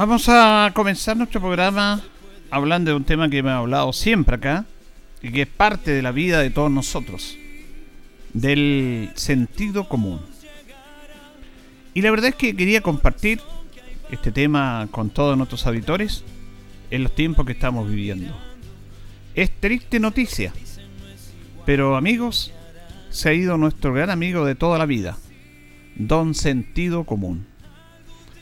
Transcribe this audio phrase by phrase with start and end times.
[0.00, 2.00] Vamos a comenzar nuestro programa
[2.50, 4.64] hablando de un tema que hemos hablado siempre acá
[5.20, 7.36] y que es parte de la vida de todos nosotros,
[8.32, 10.20] del sentido común.
[11.94, 13.40] Y la verdad es que quería compartir
[14.10, 16.24] este tema con todos nuestros auditores
[16.90, 18.34] en los tiempos que estamos viviendo.
[19.34, 20.52] Es triste noticia,
[21.66, 22.52] pero amigos,
[23.10, 25.18] se ha ido nuestro gran amigo de toda la vida,
[25.96, 27.46] Don Sentido Común.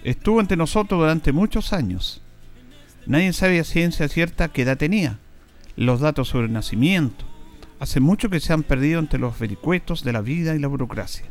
[0.04, 2.22] Estuvo entre nosotros durante muchos años.
[3.06, 5.18] Nadie sabe a ciencia cierta qué edad tenía,
[5.76, 7.27] los datos sobre el nacimiento.
[7.80, 11.26] Hace mucho que se han perdido entre los vericuetos de la vida y la burocracia.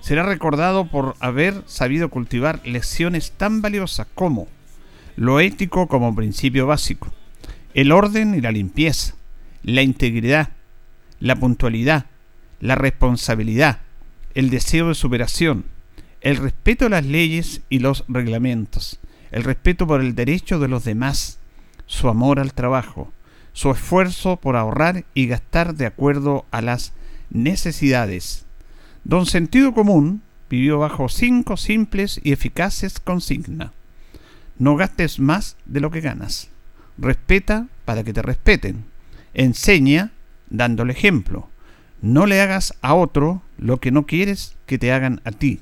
[0.00, 4.48] Será recordado por haber sabido cultivar lecciones tan valiosas como
[5.16, 7.12] lo ético como principio básico,
[7.74, 9.14] el orden y la limpieza,
[9.62, 10.50] la integridad,
[11.20, 12.06] la puntualidad,
[12.60, 13.80] la responsabilidad,
[14.34, 15.64] el deseo de superación,
[16.20, 18.98] el respeto a las leyes y los reglamentos,
[19.30, 21.38] el respeto por el derecho de los demás,
[21.86, 23.12] su amor al trabajo,
[23.52, 26.92] su esfuerzo por ahorrar y gastar de acuerdo a las
[27.30, 28.46] necesidades.
[29.04, 33.70] Don Sentido Común vivió bajo cinco simples y eficaces consignas.
[34.58, 36.50] No gastes más de lo que ganas.
[36.98, 38.84] Respeta para que te respeten.
[39.34, 40.12] Enseña
[40.50, 41.48] dando el ejemplo.
[42.00, 45.60] No le hagas a otro lo que no quieres que te hagan a ti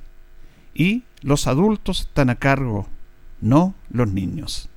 [0.75, 2.87] y los adultos están a cargo,
[3.41, 4.69] no los niños.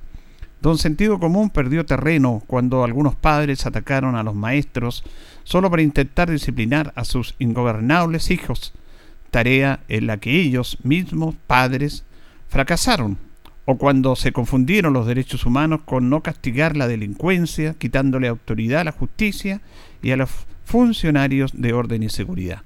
[0.64, 5.04] Don Sentido Común perdió terreno cuando algunos padres atacaron a los maestros
[5.42, 8.72] solo para intentar disciplinar a sus ingobernables hijos,
[9.30, 12.04] tarea en la que ellos mismos, padres,
[12.48, 13.18] fracasaron,
[13.66, 18.84] o cuando se confundieron los derechos humanos con no castigar la delincuencia, quitándole autoridad a
[18.84, 19.60] la justicia
[20.02, 20.30] y a los
[20.64, 22.62] funcionarios de orden y seguridad.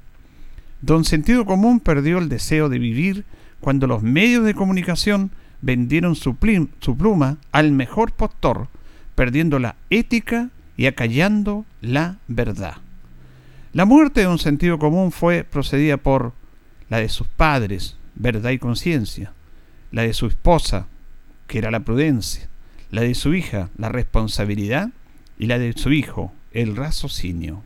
[0.83, 3.25] Don Sentido Común perdió el deseo de vivir
[3.59, 8.69] cuando los medios de comunicación vendieron su, pluma al mejor postor,
[9.15, 12.77] perdiendo la ética y acallando la verdad.
[13.73, 16.33] La muerte de Don Sentido Común fue procedida por
[16.89, 19.33] la de sus padres, verdad y conciencia,
[19.93, 20.87] la de su esposa,
[21.47, 22.49] que era la prudencia,
[22.91, 24.91] la de su hija, la responsabilidad,
[25.39, 27.63] y la de su hijo, el raciocinio.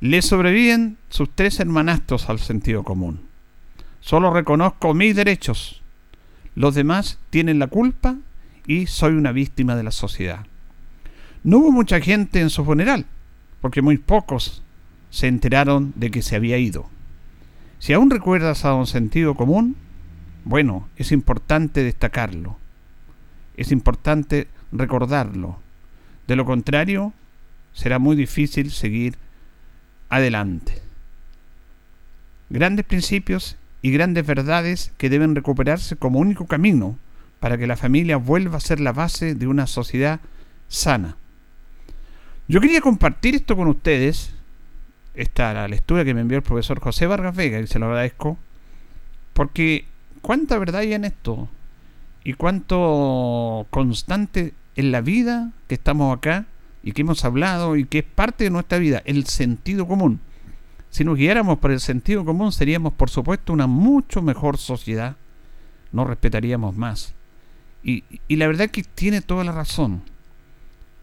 [0.00, 3.22] Le sobreviven sus tres hermanastros al sentido común.
[4.00, 5.82] Solo reconozco mis derechos.
[6.54, 8.16] Los demás tienen la culpa
[8.66, 10.46] y soy una víctima de la sociedad.
[11.42, 13.06] No hubo mucha gente en su funeral,
[13.60, 14.62] porque muy pocos
[15.10, 16.88] se enteraron de que se había ido.
[17.78, 19.76] Si aún recuerdas a un sentido común,
[20.44, 22.56] bueno, es importante destacarlo.
[23.56, 25.58] Es importante recordarlo.
[26.26, 27.12] De lo contrario,
[27.72, 29.16] será muy difícil seguir
[30.08, 30.80] adelante.
[32.48, 36.96] Grandes principios y grandes verdades que deben recuperarse como único camino
[37.38, 40.20] para que la familia vuelva a ser la base de una sociedad
[40.68, 41.18] sana.
[42.48, 44.32] Yo quería compartir esto con ustedes,
[45.12, 48.38] esta la lectura que me envió el profesor José Vargas Vega, y se lo agradezco,
[49.34, 49.84] porque
[50.22, 51.50] cuánta verdad hay en esto
[52.24, 56.46] y cuánto constante en la vida que estamos acá
[56.82, 60.20] y que hemos hablado y que es parte de nuestra vida, el sentido común.
[60.94, 65.16] Si nos guiáramos por el sentido común seríamos por supuesto una mucho mejor sociedad,
[65.90, 67.14] nos respetaríamos más.
[67.82, 70.02] Y, y la verdad es que tiene toda la razón.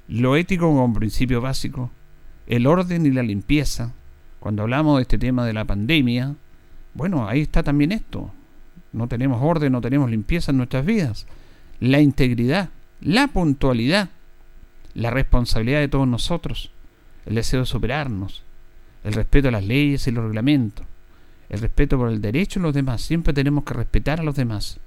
[0.07, 1.91] Lo ético como principio básico,
[2.47, 3.91] el orden y la limpieza.
[4.39, 6.35] Cuando hablamos de este tema de la pandemia,
[6.93, 8.31] bueno, ahí está también esto.
[8.93, 11.27] No tenemos orden, no tenemos limpieza en nuestras vidas.
[11.81, 12.69] La integridad,
[13.01, 14.07] la puntualidad
[14.93, 16.71] la responsabilidad de todos nosotros,
[17.25, 18.43] el deseo de superarnos,
[19.03, 20.85] el respeto a las leyes y los reglamentos,
[21.49, 23.01] el respeto por el derecho de los demás.
[23.01, 24.79] Siempre tenemos que respetar a los demás.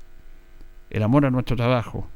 [0.90, 2.08] El amor a nuestro trabajo,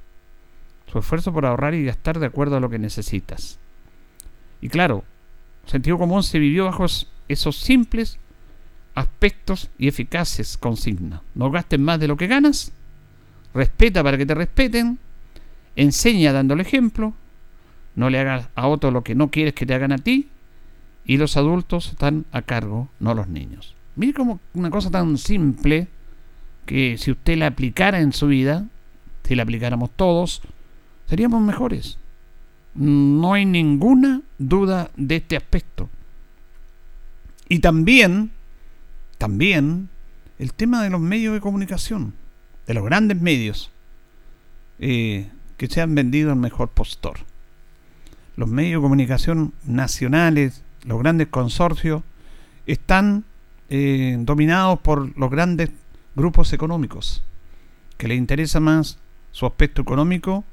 [0.91, 3.59] su esfuerzo por ahorrar y gastar de acuerdo a lo que necesitas.
[4.61, 5.05] Y claro,
[5.67, 6.87] sentido común se vivió bajo
[7.29, 8.19] esos simples
[8.95, 11.21] aspectos y eficaces consignas.
[11.35, 12.73] No gastes más de lo que ganas,
[13.55, 14.99] respeta para que te respeten,
[15.77, 17.15] enseña dando el ejemplo,
[17.95, 20.29] no le hagas a otro lo que no quieres que te hagan a ti,
[21.09, 23.75] y los adultos están a cargo, no los niños.
[23.97, 25.89] Mire como una cosa tan simple
[26.67, 28.67] que si usted la aplicara en su vida,
[29.25, 30.43] si la aplicáramos todos,
[31.09, 31.99] seríamos mejores.
[32.75, 35.89] No hay ninguna duda de este aspecto.
[37.49, 38.31] Y también,
[39.17, 39.89] también,
[40.39, 42.13] el tema de los medios de comunicación,
[42.67, 43.71] de los grandes medios,
[44.79, 47.21] eh, que se han vendido al mejor postor.
[48.37, 52.03] Los medios de comunicación nacionales, los grandes consorcios,
[52.67, 53.25] están
[53.71, 55.71] eh, dominados por los grandes
[56.15, 57.23] grupos económicos,
[57.97, 58.99] que les interesa más
[59.31, 60.45] su aspecto económico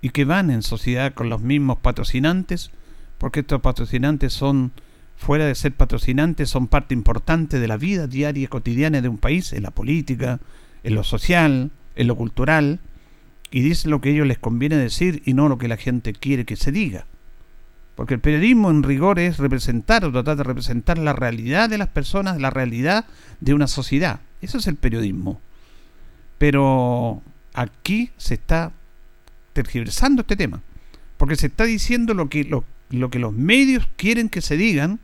[0.00, 2.70] y que van en sociedad con los mismos patrocinantes,
[3.18, 4.72] porque estos patrocinantes son,
[5.16, 9.18] fuera de ser patrocinantes, son parte importante de la vida diaria y cotidiana de un
[9.18, 10.40] país, en la política,
[10.82, 12.80] en lo social, en lo cultural,
[13.50, 16.12] y dicen lo que a ellos les conviene decir y no lo que la gente
[16.12, 17.06] quiere que se diga.
[17.96, 21.88] Porque el periodismo en rigor es representar o tratar de representar la realidad de las
[21.88, 23.06] personas, la realidad
[23.40, 24.20] de una sociedad.
[24.42, 25.40] Eso es el periodismo.
[26.38, 27.22] Pero
[27.54, 28.72] aquí se está
[29.54, 30.60] tergiversando este tema.
[31.16, 35.00] Porque se está diciendo lo que, lo, lo que los medios quieren que se digan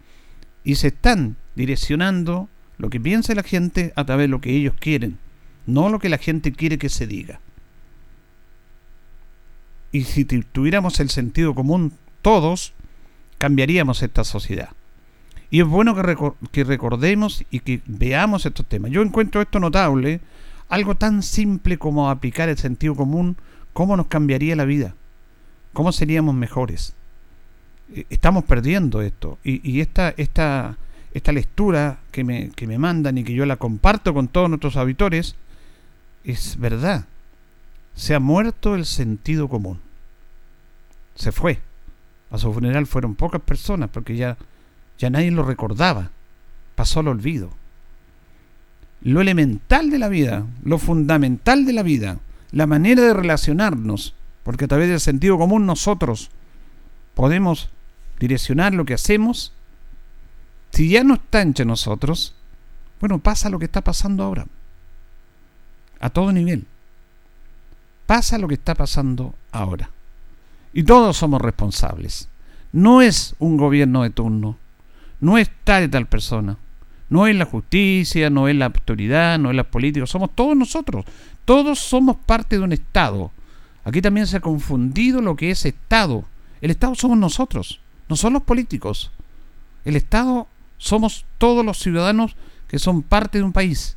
[0.63, 4.75] y se están direccionando lo que piensa la gente a través de lo que ellos
[4.79, 5.19] quieren,
[5.67, 7.41] no lo que la gente quiere que se diga.
[9.93, 11.93] Y si tuviéramos el sentido común
[12.23, 12.73] todos,
[13.43, 14.69] cambiaríamos esta sociedad.
[15.51, 18.93] Y es bueno que, que, recordemos y que veamos estos temas.
[18.93, 20.21] Yo encuentro esto notable,
[20.69, 23.37] algo tan simple como aplicar el sentido común
[23.73, 24.95] ¿Cómo nos cambiaría la vida?
[25.73, 26.95] ¿Cómo seríamos mejores?
[27.93, 29.39] Eh, estamos perdiendo esto.
[29.43, 30.77] Y, esta, esta,
[31.13, 34.77] esta lectura que me, que me mandan y que yo la comparto con todos nuestros
[34.77, 35.35] auditores,
[36.23, 37.07] es verdad.
[37.95, 39.81] Se ha muerto el sentido común.
[41.15, 41.61] Se fue.
[42.33, 44.39] A su funeral fueron pocas personas porque ya,
[44.99, 46.11] ya nadie lo recordaba.
[46.75, 47.51] Pasó al olvido.
[49.03, 52.19] Lo elemental de la vida, lo fundamental de la vida,
[52.51, 54.15] la manera de relacionarnos,
[54.45, 56.31] porque a través del sentido común nosotros
[57.15, 57.69] podemos
[58.19, 59.53] direccionar lo que hacemos.
[60.71, 62.35] Si ya no está entre nosotros,
[62.99, 64.47] bueno, pasa lo que está pasando ahora.
[66.01, 66.65] A todo nivel.
[68.07, 69.91] Pasa lo que está pasando ahora.
[70.73, 72.29] Y todos somos responsables.
[72.73, 74.57] No es un gobierno de turno.
[75.21, 76.57] No es tal y tal persona.
[77.09, 80.07] No es la justicia, no es la autoridad, no es la política.
[80.07, 81.05] Somos todos nosotros.
[81.45, 83.31] Todos somos parte de un Estado.
[83.85, 86.25] Aquí también se ha confundido lo que es Estado.
[86.61, 89.11] El Estado somos nosotros, no son los políticos.
[89.85, 90.47] El Estado
[90.79, 92.37] somos todos los ciudadanos
[92.69, 93.97] que son parte de un país.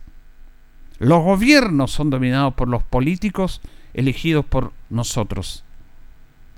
[0.97, 3.61] Los gobiernos son dominados por los políticos
[3.93, 5.63] elegidos por nosotros.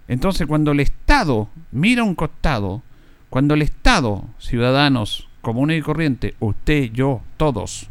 [0.08, 2.82] Entonces, cuando el Estado mira un costado,
[3.30, 7.88] cuando el Estado, ciudadanos comunes y corrientes, usted, yo, todos,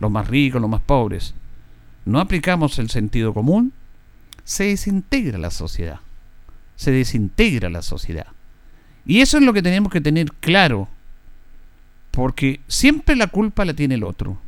[0.00, 1.34] los más ricos, los más pobres,
[2.04, 3.72] no aplicamos el sentido común,
[4.44, 6.00] se desintegra la sociedad.
[6.76, 8.28] Se desintegra la sociedad.
[9.04, 10.88] Y eso es lo que tenemos que tener claro.
[12.10, 14.38] Porque siempre la culpa la tiene el otro.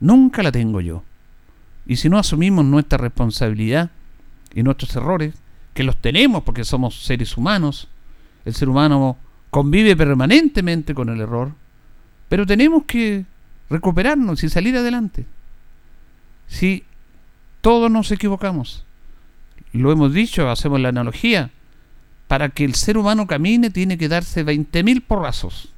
[0.00, 1.02] Nunca la tengo yo.
[1.86, 3.90] Y si no asumimos nuestra responsabilidad
[4.54, 5.34] y nuestros errores,
[5.74, 7.88] que los tenemos porque somos seres humanos,
[8.44, 9.18] el ser humano
[9.50, 11.52] convive permanentemente con el error,
[12.28, 13.24] pero tenemos que
[13.68, 15.26] recuperarnos y salir adelante.
[16.46, 16.84] Si
[17.60, 18.84] todos nos equivocamos.
[19.72, 21.50] Lo hemos dicho, hacemos la analogía.
[22.28, 25.72] Para que el ser humano camine tiene que darse 20.000 porrazos.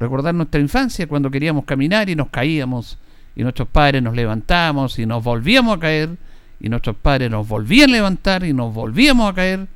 [0.00, 2.98] Recordar nuestra infancia cuando queríamos caminar y nos caíamos
[3.34, 6.16] y nuestros padres nos levantamos y nos volvíamos a caer
[6.60, 9.68] y nuestros padres nos volvían a levantar y nos volvíamos a caer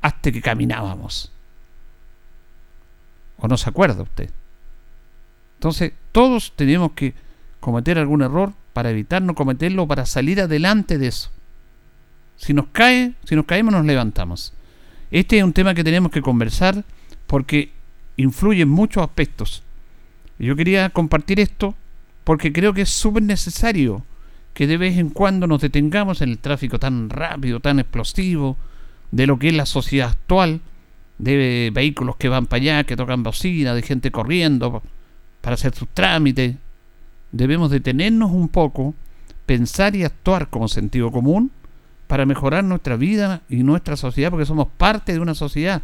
[0.00, 1.32] hasta que caminábamos.
[3.38, 4.30] ¿O no se acuerda usted?
[5.56, 7.14] Entonces, todos tenemos que
[7.60, 11.30] cometer algún error para evitar no cometerlo, para salir adelante de eso.
[12.36, 14.52] Si nos cae, si nos caemos nos levantamos.
[15.10, 16.84] Este es un tema que tenemos que conversar
[17.26, 17.72] porque
[18.16, 19.62] influye en muchos aspectos.
[20.38, 21.74] Yo quería compartir esto
[22.24, 24.04] porque creo que es súper necesario
[24.54, 28.56] que de vez en cuando nos detengamos en el tráfico tan rápido, tan explosivo,
[29.10, 30.60] de lo que es la sociedad actual,
[31.18, 34.82] de vehículos que van para allá, que tocan bocina, de gente corriendo
[35.40, 36.56] para hacer sus trámites,
[37.32, 38.94] debemos detenernos un poco,
[39.44, 41.50] pensar y actuar como sentido común
[42.06, 45.82] para mejorar nuestra vida y nuestra sociedad, porque somos parte de una sociedad.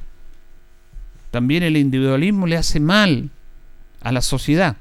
[1.30, 3.30] También el individualismo le hace mal
[4.00, 4.76] a la sociedad.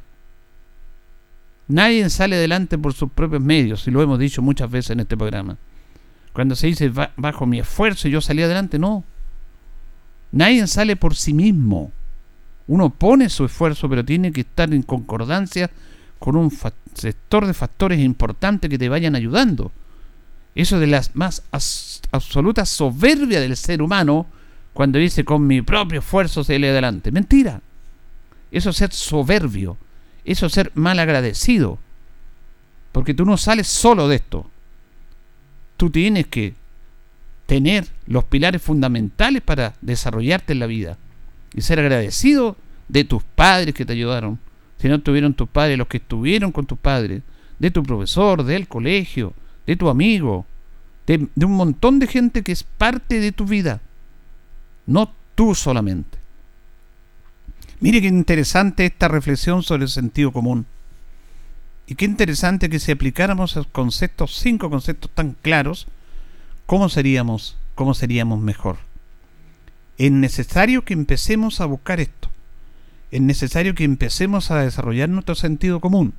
[1.69, 5.15] Nadie sale adelante por sus propios medios, y lo hemos dicho muchas veces en este
[5.15, 5.55] programa.
[6.33, 9.03] Cuando se dice bajo mi esfuerzo yo salí adelante, no.
[10.31, 11.91] Nadie sale por sí mismo.
[12.67, 15.69] Uno pone su esfuerzo, pero tiene que estar en concordancia
[16.17, 16.51] con un
[16.93, 19.71] sector de factores importantes que te vayan ayudando.
[20.55, 21.43] Eso de la más
[22.11, 24.25] absoluta soberbia del ser humano
[24.73, 27.11] cuando dice con mi propio esfuerzo se le adelante.
[27.11, 27.61] Mentira.
[28.51, 29.77] Eso es ser soberbio.
[30.25, 31.79] Eso es ser mal agradecido.
[32.91, 34.49] Porque tú no sales solo de esto.
[35.77, 36.53] Tú tienes que
[37.45, 40.97] tener los pilares fundamentales para desarrollarte en la vida
[41.55, 42.55] y ser agradecido
[42.87, 44.39] de tus padres que te ayudaron.
[44.77, 47.23] Si no tuvieron tus padres, los que estuvieron con tus padres,
[47.57, 49.33] de tu profesor, del colegio,
[49.65, 50.45] de tu amigo,
[51.07, 53.81] de, de un montón de gente que es parte de tu vida,
[54.85, 56.18] no tú solamente.
[57.81, 60.65] Mire qué interesante esta reflexión sobre el sentido común.
[61.87, 65.87] Y qué interesante que si aplicáramos esos conceptos, cinco conceptos tan claros,
[66.65, 68.79] ¿cómo seríamos, cómo seríamos mejor?
[69.97, 72.29] Es necesario que empecemos a buscar esto.
[73.11, 76.13] Es necesario que empecemos a desarrollar nuestro sentido común.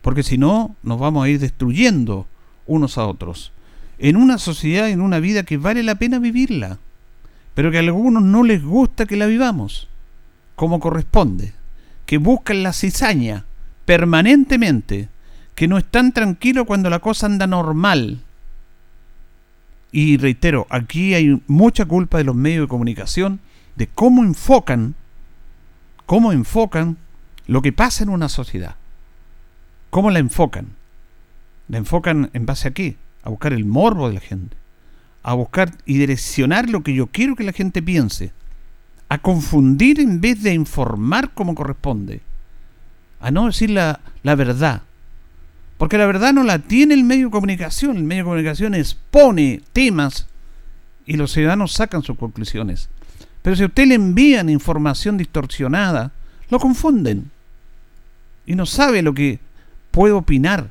[0.00, 2.28] Porque si no, nos vamos a ir destruyendo
[2.66, 3.52] unos a otros.
[3.98, 6.78] En una sociedad, en una vida que vale la pena vivirla.
[7.54, 9.88] Pero que a algunos no les gusta que la vivamos
[10.56, 11.52] como corresponde.
[12.06, 13.44] Que buscan la cizaña
[13.84, 15.08] permanentemente.
[15.54, 18.20] Que no están tranquilos cuando la cosa anda normal
[19.96, 23.38] y reitero, aquí hay mucha culpa de los medios de comunicación
[23.76, 24.96] de cómo enfocan,
[26.04, 26.96] cómo enfocan
[27.46, 28.74] lo que pasa en una sociedad.
[29.90, 30.70] ¿Cómo la enfocan?
[31.68, 32.96] ¿La enfocan en base a qué?
[33.22, 34.56] A buscar el morbo de la gente.
[35.22, 38.32] A buscar y direccionar lo que yo quiero que la gente piense.
[39.14, 42.20] A confundir en vez de informar como corresponde.
[43.20, 44.82] A no decir la, la verdad.
[45.78, 47.96] Porque la verdad no la tiene el medio de comunicación.
[47.96, 50.26] El medio de comunicación expone temas
[51.06, 52.88] y los ciudadanos sacan sus conclusiones.
[53.42, 56.10] Pero si a usted le envían información distorsionada,
[56.50, 57.30] lo confunden.
[58.46, 59.38] Y no sabe lo que
[59.92, 60.70] puede opinar.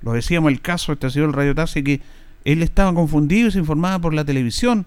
[0.00, 2.00] Lo decíamos el caso de este señor Radio Taxi que
[2.46, 4.86] él estaba confundido y se informaba por la televisión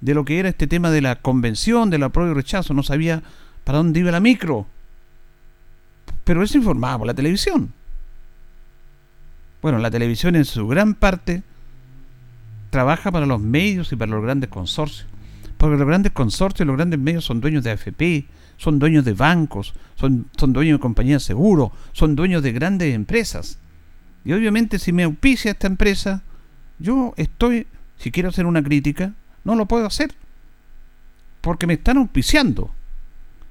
[0.00, 2.74] de lo que era este tema de la convención, del apruebo y rechazo.
[2.74, 3.22] No sabía
[3.64, 4.66] para dónde iba la micro.
[6.24, 7.72] Pero se informaba por la televisión.
[9.62, 11.42] Bueno, la televisión en su gran parte
[12.70, 15.06] trabaja para los medios y para los grandes consorcios.
[15.58, 18.26] Porque los grandes consorcios y los grandes medios son dueños de AFP,
[18.56, 22.94] son dueños de bancos, son, son dueños de compañías de seguro, son dueños de grandes
[22.94, 23.58] empresas.
[24.24, 26.22] Y obviamente si me auspicia esta empresa,
[26.78, 27.66] yo estoy,
[27.98, 29.12] si quiero hacer una crítica,
[29.44, 30.14] no lo puedo hacer.
[31.40, 32.70] Porque me están auspiciando.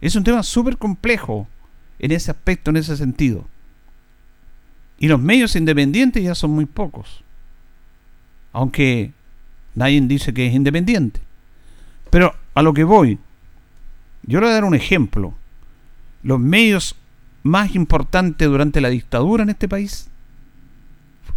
[0.01, 1.48] Es un tema súper complejo
[1.98, 3.46] en ese aspecto, en ese sentido.
[5.00, 7.24] Y los medios independientes ya son muy pocos.
[8.51, 9.13] Aunque
[9.75, 11.22] nadie dice que es independiente.
[12.10, 13.19] Pero a lo que voy,
[14.24, 15.34] yo le voy a dar un ejemplo.
[16.24, 16.96] Los medios
[17.43, 20.10] más importantes durante la dictadura en este país,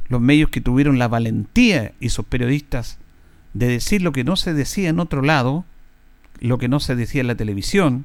[0.09, 2.99] los medios que tuvieron la valentía y sus periodistas
[3.55, 5.65] de decir lo que no se decía en otro lado,
[6.41, 8.05] lo que no se decía en la televisión,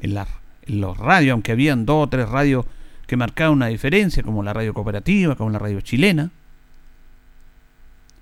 [0.00, 0.26] en, la,
[0.66, 2.66] en los radios, aunque habían dos o tres radios
[3.06, 6.30] que marcaba una diferencia, como la radio cooperativa, como la radio chilena.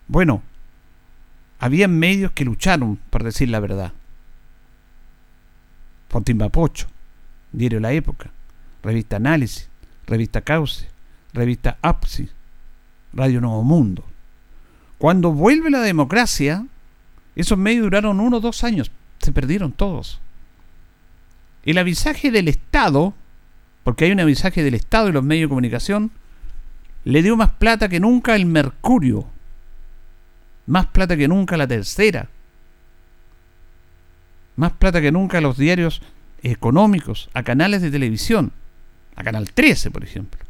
[0.09, 0.43] Bueno,
[1.59, 3.93] había medios que lucharon por decir la verdad.
[6.51, 6.89] Pocho,
[7.53, 8.31] Diario La Época,
[8.83, 9.69] Revista Análisis,
[10.07, 10.89] Revista Cauce,
[11.33, 12.29] Revista APSI,
[13.13, 14.10] Radio Nuevo Mundo.
[15.01, 16.65] Cuando vuelve la democracia,
[17.35, 20.21] esos medios duraron uno o dos años, se perdieron todos.
[21.65, 23.15] El avisaje del Estado
[23.85, 26.11] porque hay un avisaje del Estado y los medios de comunicación,
[27.05, 29.27] le dio más plata que nunca el Mercurio,
[30.67, 32.29] más plata que nunca la Tercera,
[34.57, 36.03] más plata que nunca a los diarios
[36.43, 38.53] económicos, a canales de televisión,
[39.17, 40.41] a Canal 13, por ejemplo.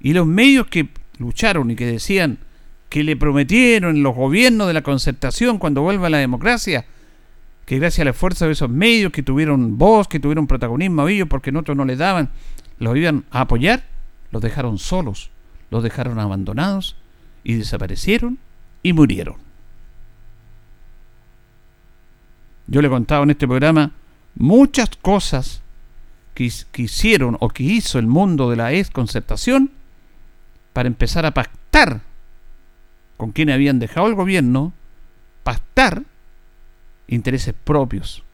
[0.00, 2.38] Y los medios que lucharon y que decían
[2.94, 6.86] que le prometieron los gobiernos de la concertación cuando vuelva la democracia,
[7.66, 11.26] que gracias al esfuerzo de esos medios que tuvieron voz, que tuvieron protagonismo a ellos
[11.28, 12.30] porque en otros no les daban,
[12.78, 13.82] los iban a apoyar,
[14.30, 15.32] los dejaron solos,
[15.72, 16.94] los dejaron abandonados
[17.42, 18.38] y desaparecieron
[18.84, 19.38] y murieron.
[22.68, 23.90] Yo le he contado en este programa
[24.36, 25.62] muchas cosas
[26.32, 29.72] que, que hicieron o que hizo el mundo de la exconcertación
[30.72, 32.13] para empezar a pactar
[33.16, 34.72] con quienes habían dejado el gobierno,
[35.42, 36.02] pactar
[37.08, 38.24] intereses propios.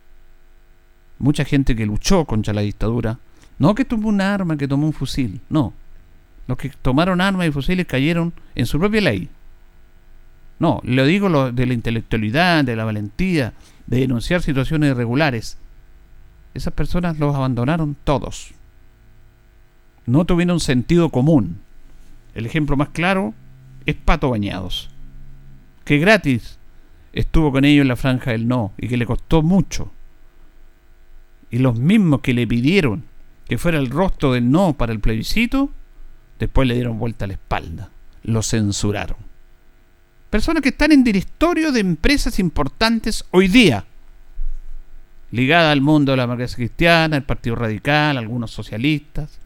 [1.18, 3.18] Mucha gente que luchó contra la dictadura
[3.58, 5.40] No que tomó un arma, que tomó un fusil.
[5.50, 5.74] No.
[6.46, 9.28] Los que tomaron armas y fusiles cayeron en su propia ley.
[10.58, 13.52] No, lo digo lo de la intelectualidad, de la valentía,
[13.86, 15.58] de denunciar situaciones irregulares.
[16.54, 18.52] Esas personas los abandonaron todos.
[20.06, 21.60] No tuvieron sentido común.
[22.34, 23.34] El ejemplo más claro
[23.86, 24.90] es Pato Bañados,
[25.84, 26.58] que gratis
[27.12, 29.92] estuvo con ellos en la franja del no y que le costó mucho.
[31.50, 33.04] Y los mismos que le pidieron
[33.50, 35.70] que fuera el rostro del no para el plebiscito,
[36.38, 37.90] después le dieron vuelta a la espalda,
[38.22, 39.16] lo censuraron.
[40.30, 43.86] Personas que están en directorio de empresas importantes hoy día,
[45.32, 49.40] ligadas al mundo de la democracia cristiana, el Partido Radical, algunos socialistas,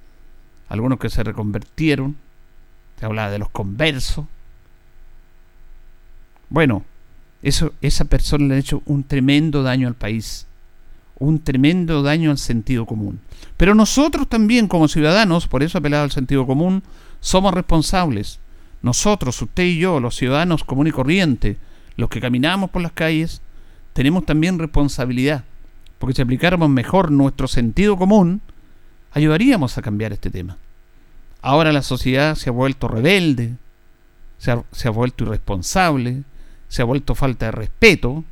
[0.69, 2.17] algunos que se reconvertieron,
[3.05, 4.27] hablaba de los conversos.
[6.49, 6.85] Bueno,
[7.43, 10.47] eso, esa persona le ha hecho un tremendo daño al país,
[11.19, 13.21] un tremendo daño al sentido común.
[13.57, 16.83] Pero nosotros también como ciudadanos, por eso apelado al sentido común,
[17.21, 18.39] somos responsables.
[18.83, 21.57] Nosotros, usted y yo, los ciudadanos común y corriente,
[21.97, 23.41] los que caminamos por las calles,
[23.93, 25.45] tenemos también responsabilidad.
[25.99, 28.43] Porque si aplicáramos mejor nuestro sentido común,
[29.13, 30.59] ayudaríamos a cambiar este tema.
[31.47, 33.57] Ahora la sociedad se ha vuelto rebelde,
[34.39, 36.23] se ha, vuelto irresponsable,
[36.69, 38.25] se ha vuelto falta de respeto,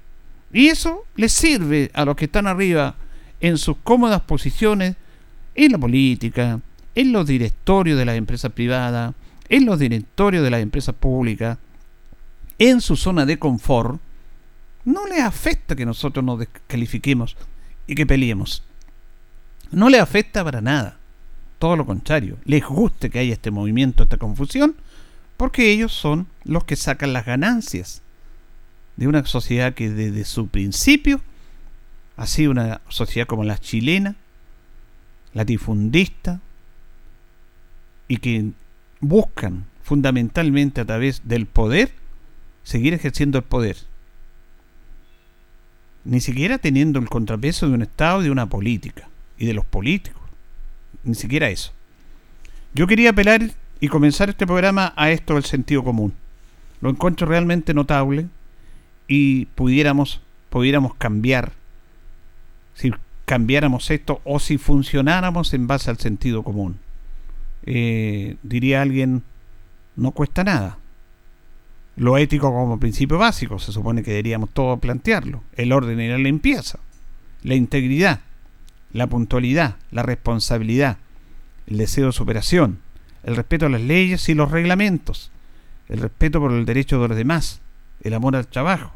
[0.51, 2.95] y eso le sirve a los que están arriba
[3.43, 4.97] en sus cómodas posiciones
[5.55, 6.61] en la política,
[6.95, 9.15] en los directorios de las empresas privadas,
[9.51, 11.59] en los directorios de las empresas públicas,
[12.59, 14.01] en su zona de confort,
[14.87, 17.37] no les afecta que nosotros nos descalifiquemos
[17.87, 18.63] y que peleemos.
[19.71, 20.97] No les afecta para nada.
[21.63, 22.39] Todo lo contrario.
[22.45, 24.75] Les gusta que haya este movimiento, esta confusión,
[25.37, 28.03] porque ellos son los que sacan las ganancias
[28.97, 31.21] de una sociedad que desde su principio
[32.17, 34.17] ha sido una sociedad como la chilena,
[35.35, 36.41] latifundista,
[38.09, 38.51] y que
[38.99, 41.93] buscan fundamentalmente a través del poder
[42.65, 43.77] seguir ejerciendo el poder.
[46.05, 49.09] Ni siquiera teniendo el contrapeso de un Estado de una política,
[49.39, 50.22] y de los políticos.
[51.05, 51.73] Ni siquiera eso.
[52.75, 56.15] Yo quería apelar y comenzar este programa a esto del sentido común.
[56.81, 58.27] Lo encuentro realmente notable
[59.09, 61.53] y pudiéramos, pudiéramos cambiar,
[62.75, 62.93] si
[63.25, 66.79] cambiáramos esto o si funcionáramos en base al sentido común.
[67.65, 69.23] Eh, diría alguien,
[69.97, 70.79] no cuesta nada.
[71.97, 75.43] Lo ético como principio básico, se supone que deberíamos todos plantearlo.
[75.55, 76.79] El orden y la limpieza,
[77.43, 78.21] la integridad,
[78.93, 80.99] la puntualidad, la responsabilidad,
[81.67, 82.79] el deseo de superación,
[83.25, 85.31] el respeto a las leyes y los reglamentos,
[85.89, 87.61] el respeto por el derecho de los demás,
[88.03, 88.93] el amor al trabajo,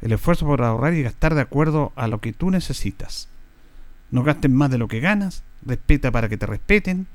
[0.00, 3.28] el esfuerzo por ahorrar y gastar de acuerdo a lo que tú necesitas.
[4.10, 7.06] No gastes más de lo que ganas, respeta para que te respeten,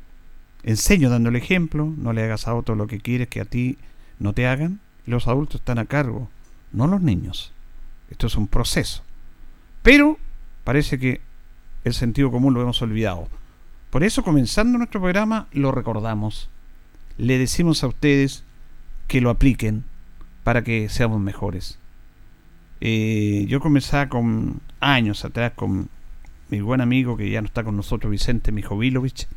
[0.64, 3.78] enseño dando el ejemplo, no le hagas a otro lo que quieres que a ti
[4.20, 4.80] no te hagan.
[5.06, 6.30] Los adultos están a cargo,
[6.72, 7.54] no los niños.
[8.10, 9.04] Esto es un proceso.
[9.82, 10.18] Pero
[10.64, 11.22] parece que
[11.84, 13.28] el sentido común lo hemos olvidado.
[13.90, 16.50] Por eso, comenzando nuestro programa, lo recordamos.
[17.18, 18.44] Le decimos a ustedes
[19.08, 19.84] que lo apliquen
[20.44, 21.80] para que seamos mejores.
[22.82, 25.90] Eh, yo comenzaba con años atrás con
[26.50, 29.28] mi buen amigo que ya no está con nosotros, Vicente Mijovilovich,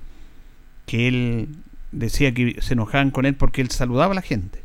[0.86, 1.48] que él
[1.90, 4.62] decía que se enojaban con él porque él saludaba a la gente.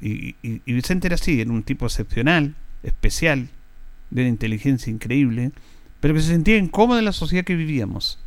[0.00, 3.48] Y, y, Vicente era así, era un tipo excepcional, especial,
[4.10, 5.52] de una inteligencia increíble,
[6.04, 8.18] pero que se sentía incómodo en la sociedad que vivíamos.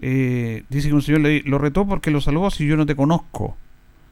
[0.00, 2.94] Eh, dice que un señor le, lo retó porque lo saludó si yo no te
[2.94, 3.56] conozco.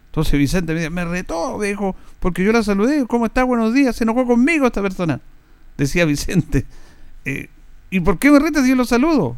[0.06, 3.44] Entonces Vicente me, me retó, me dijo, porque yo la saludé, ¿cómo está?
[3.44, 5.20] Buenos días, se enojó conmigo esta persona.
[5.76, 6.66] Decía Vicente.
[7.24, 7.50] Eh,
[7.90, 9.36] ¿Y por qué me reta si yo lo saludo?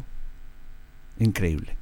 [1.19, 1.75] Increíble.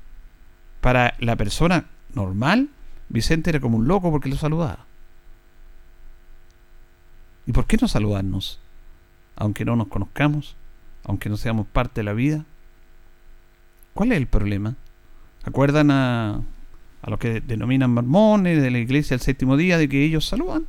[0.82, 2.68] Para la persona normal,
[3.08, 4.86] Vicente era como un loco porque lo saludaba.
[7.46, 8.60] ¿Y por qué no saludarnos?
[9.38, 10.58] Aunque no nos conozcamos,
[11.04, 12.46] aunque no seamos parte de la vida.
[13.94, 14.76] ¿Cuál es el problema?
[15.44, 16.42] ¿Acuerdan a
[17.02, 20.66] a los que denominan mormones de la iglesia el séptimo día, de que ellos saludan.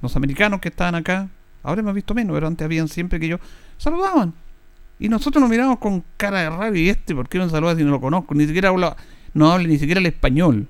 [0.00, 1.28] Los americanos que estaban acá,
[1.62, 3.40] ahora hemos visto menos, pero antes habían siempre que ellos
[3.76, 4.32] saludaban.
[4.98, 7.82] Y nosotros nos miramos con cara de rabia y este, ¿por qué me saluda si
[7.82, 8.34] no lo conozco?
[8.34, 8.96] Ni siquiera habla,
[9.34, 10.68] no habla ni siquiera el español.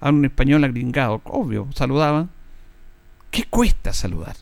[0.00, 2.30] Habla un español agringado, obvio, saludaban.
[3.30, 4.36] ¿Qué cuesta saludar?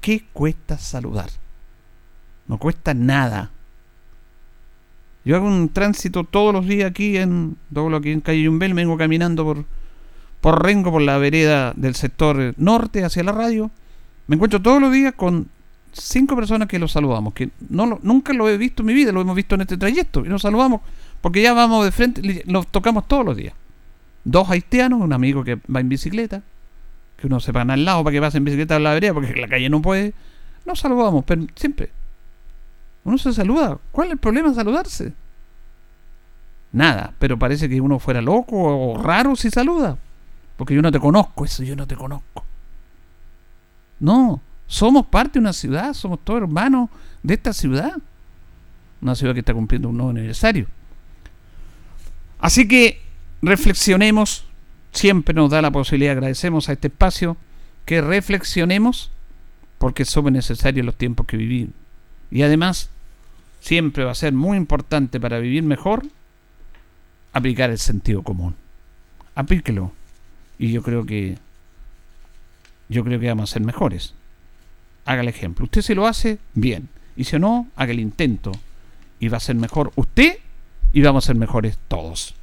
[0.00, 1.30] ¿Qué cuesta saludar?
[2.52, 3.50] No cuesta nada.
[5.24, 8.98] Yo hago un tránsito todos los días aquí en todo aquí en calle Yumbel, vengo
[8.98, 9.64] caminando por
[10.42, 13.70] por Rengo, por la vereda del sector norte hacia la radio.
[14.26, 15.48] Me encuentro todos los días con
[15.94, 19.22] cinco personas que lo saludamos, que no nunca lo he visto en mi vida, lo
[19.22, 20.82] hemos visto en este trayecto, y nos saludamos
[21.22, 23.54] porque ya vamos de frente, nos tocamos todos los días.
[24.24, 26.42] Dos haitianos, un amigo que va en bicicleta,
[27.16, 29.34] que uno se para al lado para que pase en bicicleta a la vereda porque
[29.36, 30.12] la calle no puede.
[30.66, 32.01] Nos saludamos, pero siempre.
[33.04, 33.78] Uno se saluda.
[33.90, 35.12] ¿Cuál es el problema saludarse?
[36.72, 39.98] Nada, pero parece que uno fuera loco o raro si saluda.
[40.56, 42.44] Porque yo no te conozco, eso yo no te conozco.
[44.00, 46.88] No, somos parte de una ciudad, somos todos hermanos
[47.22, 47.92] de esta ciudad.
[49.00, 50.66] Una ciudad que está cumpliendo un nuevo aniversario.
[52.38, 53.02] Así que
[53.42, 54.44] reflexionemos,
[54.92, 57.36] siempre nos da la posibilidad, agradecemos a este espacio,
[57.84, 59.10] que reflexionemos,
[59.78, 61.74] porque somos necesarios los tiempos que vivimos.
[62.30, 62.90] Y además,
[63.62, 66.02] siempre va a ser muy importante para vivir mejor
[67.32, 68.56] aplicar el sentido común.
[69.36, 69.92] Aplíquelo.
[70.58, 71.38] Y yo creo que
[72.88, 74.14] yo creo que vamos a ser mejores.
[75.06, 75.64] Haga el ejemplo.
[75.64, 76.88] Usted si lo hace, bien.
[77.16, 78.52] Y si no, haga el intento.
[79.20, 80.38] Y va a ser mejor usted
[80.92, 82.34] y vamos a ser mejores todos.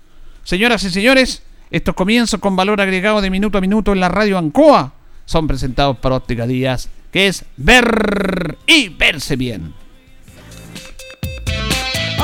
[0.44, 4.38] Señoras y señores, estos comienzos con valor agregado de minuto a minuto en la radio
[4.38, 4.94] Ancoa
[5.26, 9.79] son presentados por Óptica Díaz, que es ver y verse bien.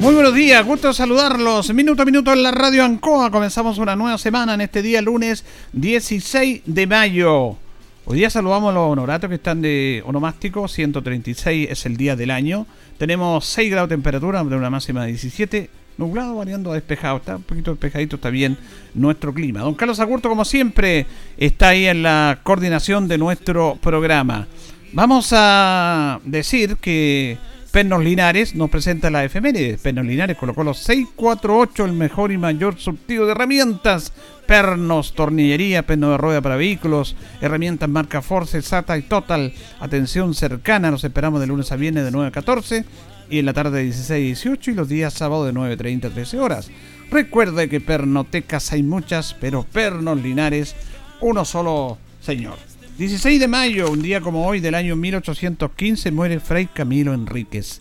[0.00, 1.74] Muy buenos días, gusto saludarlos.
[1.74, 3.32] Minuto a minuto en la radio Ancoa.
[3.32, 7.56] Comenzamos una nueva semana en este día lunes 16 de mayo.
[8.04, 10.68] Hoy día saludamos a los honoratos que están de onomástico.
[10.68, 12.64] 136 es el día del año.
[12.96, 15.68] Tenemos 6 grados de temperatura, de una máxima de 17.
[15.96, 17.16] Nublado, variando a despejado.
[17.16, 18.56] Está un poquito despejadito, está bien
[18.94, 19.62] nuestro clima.
[19.62, 21.06] Don Carlos Agurto, como siempre,
[21.36, 24.46] está ahí en la coordinación de nuestro programa.
[24.92, 27.36] Vamos a decir que
[27.78, 29.80] Pernos Linares nos presenta la efemérides.
[29.80, 34.12] Pernos Linares colocó los 648, el mejor y mayor surtido de herramientas.
[34.48, 39.52] Pernos, tornillería, perno de rueda para vehículos, herramientas marca Force, SATA y Total.
[39.78, 42.84] Atención cercana, nos esperamos de lunes a viernes de 9 a 14
[43.30, 46.10] y en la tarde de 16 a 18 y los días sábado de 9.30 a
[46.10, 46.72] 13 horas.
[47.12, 50.74] Recuerde que pernotecas hay muchas, pero Pernos Linares,
[51.20, 52.67] uno solo señor.
[52.98, 57.80] 16 de mayo, un día como hoy del año 1815, muere Fray Camilo Enríquez.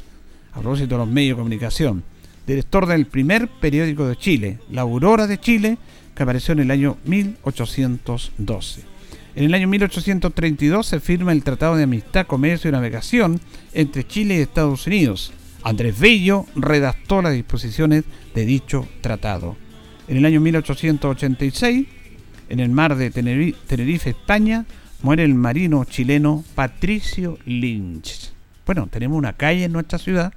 [0.53, 2.03] A propósito de los medios de comunicación,
[2.45, 5.77] director del primer periódico de Chile, La Aurora de Chile,
[6.15, 8.81] que apareció en el año 1812.
[9.35, 13.39] En el año 1832 se firma el Tratado de Amistad, Comercio y Navegación
[13.73, 15.31] entre Chile y Estados Unidos.
[15.63, 18.03] Andrés Bello redactó las disposiciones
[18.33, 19.57] de dicho tratado.
[20.07, 21.87] En el año 1886,
[22.49, 24.65] en el mar de Teneri- Tenerife, España,
[25.01, 28.31] muere el marino chileno Patricio Lynch.
[28.65, 30.33] Bueno, tenemos una calle en nuestra ciudad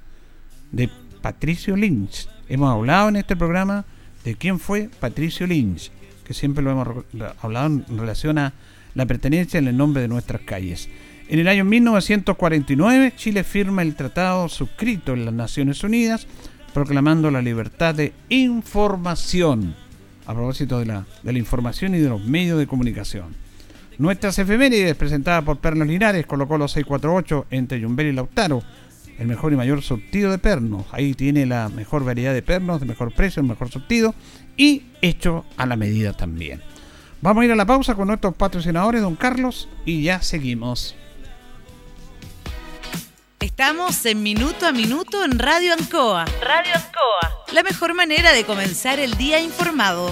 [0.71, 0.89] de
[1.21, 2.27] Patricio Lynch.
[2.47, 3.85] Hemos hablado en este programa
[4.23, 5.91] de quién fue Patricio Lynch,
[6.23, 7.05] que siempre lo hemos
[7.41, 8.53] hablado en relación a
[8.93, 10.89] la pertenencia en el nombre de nuestras calles.
[11.27, 16.27] En el año 1949, Chile firma el tratado suscrito en las Naciones Unidas,
[16.73, 19.75] proclamando la libertad de información,
[20.25, 21.05] a propósito de la
[21.37, 23.33] información y de los medios de comunicación.
[24.01, 28.63] Nuestras efemérides presentadas por Pernos Linares colocó los 648 entre Yumbel y Lautaro,
[29.19, 30.87] el mejor y mayor surtido de pernos.
[30.91, 34.15] Ahí tiene la mejor variedad de pernos, de mejor precio, el mejor surtido
[34.57, 36.63] y hecho a la medida también.
[37.21, 40.95] Vamos a ir a la pausa con nuestros patrocinadores, don Carlos, y ya seguimos.
[43.39, 46.25] Estamos en Minuto a Minuto en Radio Ancoa.
[46.41, 47.43] Radio Ancoa.
[47.53, 50.11] La mejor manera de comenzar el día informado.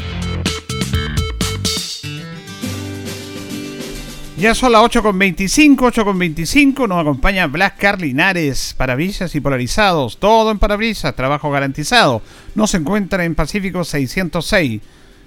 [4.41, 11.15] Ya son las 8.25, 8.25, nos acompaña Blas Carlinares, parabrisas y polarizados, todo en parabrisas,
[11.15, 12.23] trabajo garantizado.
[12.55, 14.81] Nos encuentra en Pacífico 606.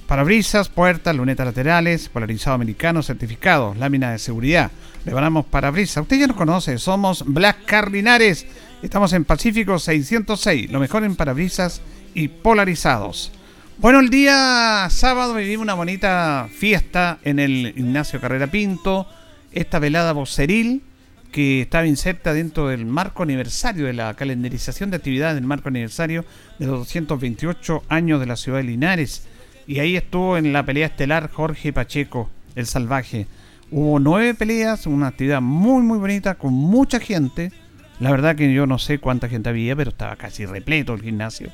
[0.08, 4.72] Parabrisas, puertas, lunetas laterales, polarizado americano, certificado, lámina de seguridad.
[5.04, 6.02] Reparamos parabrisas.
[6.02, 8.48] Usted ya nos conoce, somos Blas Carlinares.
[8.82, 11.82] Estamos en Pacífico 606, lo mejor en parabrisas
[12.14, 13.30] y polarizados.
[13.76, 19.08] Bueno, el día sábado vivimos una bonita fiesta en el Ignacio Carrera Pinto,
[19.50, 20.82] esta velada voceril
[21.32, 26.24] que estaba inserta dentro del marco aniversario de la calendarización de actividades del marco aniversario
[26.60, 29.26] de los 228 años de la ciudad de Linares.
[29.66, 33.26] Y ahí estuvo en la pelea estelar Jorge Pacheco, el salvaje.
[33.72, 37.50] Hubo nueve peleas, una actividad muy muy bonita, con mucha gente.
[37.98, 41.50] La verdad que yo no sé cuánta gente había, pero estaba casi repleto el gimnasio.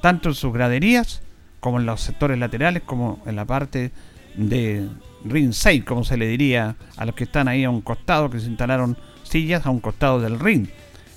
[0.00, 1.23] Tanto en sus graderías
[1.64, 3.90] como en los sectores laterales, como en la parte
[4.36, 4.86] de
[5.24, 8.48] ringside, como se le diría a los que están ahí a un costado, que se
[8.48, 10.66] instalaron sillas a un costado del ring.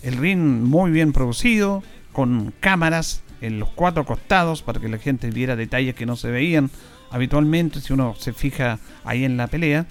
[0.03, 1.83] El ring muy bien producido,
[2.13, 6.31] con cámaras en los cuatro costados para que la gente viera detalles que no se
[6.31, 6.69] veían
[7.11, 9.85] habitualmente si uno se fija ahí en la pelea.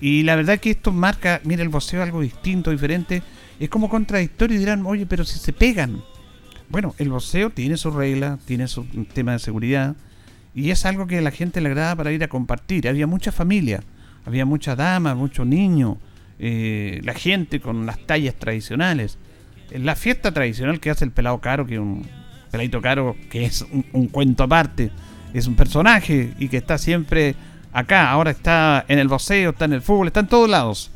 [0.00, 3.22] Y la verdad que esto marca, mira el boxeo algo distinto, diferente.
[3.60, 6.02] Es como contradictorio dirán, oye, pero si se pegan,
[6.70, 9.96] bueno, el boxeo tiene su regla, tiene su tema de seguridad
[10.54, 12.88] y es algo que a la gente le agrada para ir a compartir.
[12.88, 13.82] Había mucha familia,
[14.24, 15.98] había mucha dama, mucho niño,
[16.38, 19.18] eh, la gente con las tallas tradicionales.
[19.72, 22.06] La fiesta tradicional que hace el pelado caro, que un
[22.50, 24.90] peladito caro que es un, cuento aparte,
[25.34, 27.34] es un personaje y que está siempre
[27.72, 28.10] acá.
[28.10, 30.92] Ahora está en el boxeo, está en el fútbol, está en todos lados.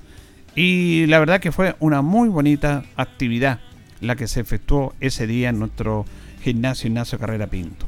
[0.54, 3.60] Y la verdad que fue una muy bonita actividad
[4.06, 6.04] la que se efectuó ese día en nuestro
[6.42, 7.86] gimnasio Ignacio Carrera Pinto.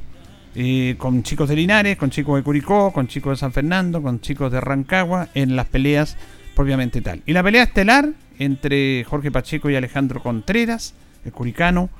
[0.98, 4.50] con chicos de Linares, con chicos de Curicó, con chicos de San Fernando, con chicos
[4.50, 6.16] de Rancagua, en las peleas
[6.54, 7.22] propiamente tal.
[7.26, 11.90] Y la pelea estelar entre Jorge Pacheco y Alejandro Contreras, el curicano,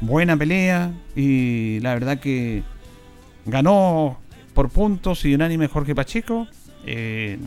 [0.00, 2.62] buena pelea y la verdad que
[3.44, 4.18] ganó
[4.54, 6.48] por puntos y unánime Jorge Pacheco.
[6.86, 7.38] Eh,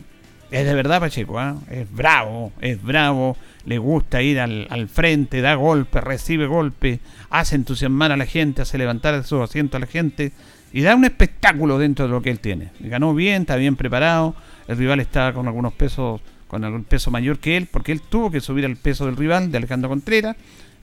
[0.50, 1.56] es de verdad Pacheco, ¿ah?
[1.70, 8.12] es bravo, es bravo, le gusta ir al, frente, da golpe, recibe golpe, hace entusiasmar
[8.12, 10.32] a la gente, hace levantar de su asiento a la gente
[10.72, 12.70] y da un espectáculo dentro de lo que él tiene.
[12.80, 14.34] Ganó bien, está bien preparado,
[14.66, 18.30] el rival está con algunos pesos, con algún peso mayor que él, porque él tuvo
[18.30, 20.36] que subir al peso del rival, de Alejandro Contreras,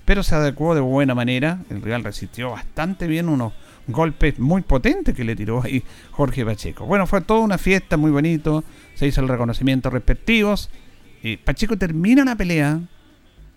[0.06, 3.52] pero se adecuó de buena manera, el rival resistió bastante bien unos
[3.88, 6.86] golpes muy potentes que le tiró ahí Jorge Pacheco.
[6.86, 8.64] Bueno, fue toda una fiesta muy bonito,
[8.96, 10.70] se hizo el reconocimiento respectivos.
[11.24, 12.80] Y Pacheco termina la pelea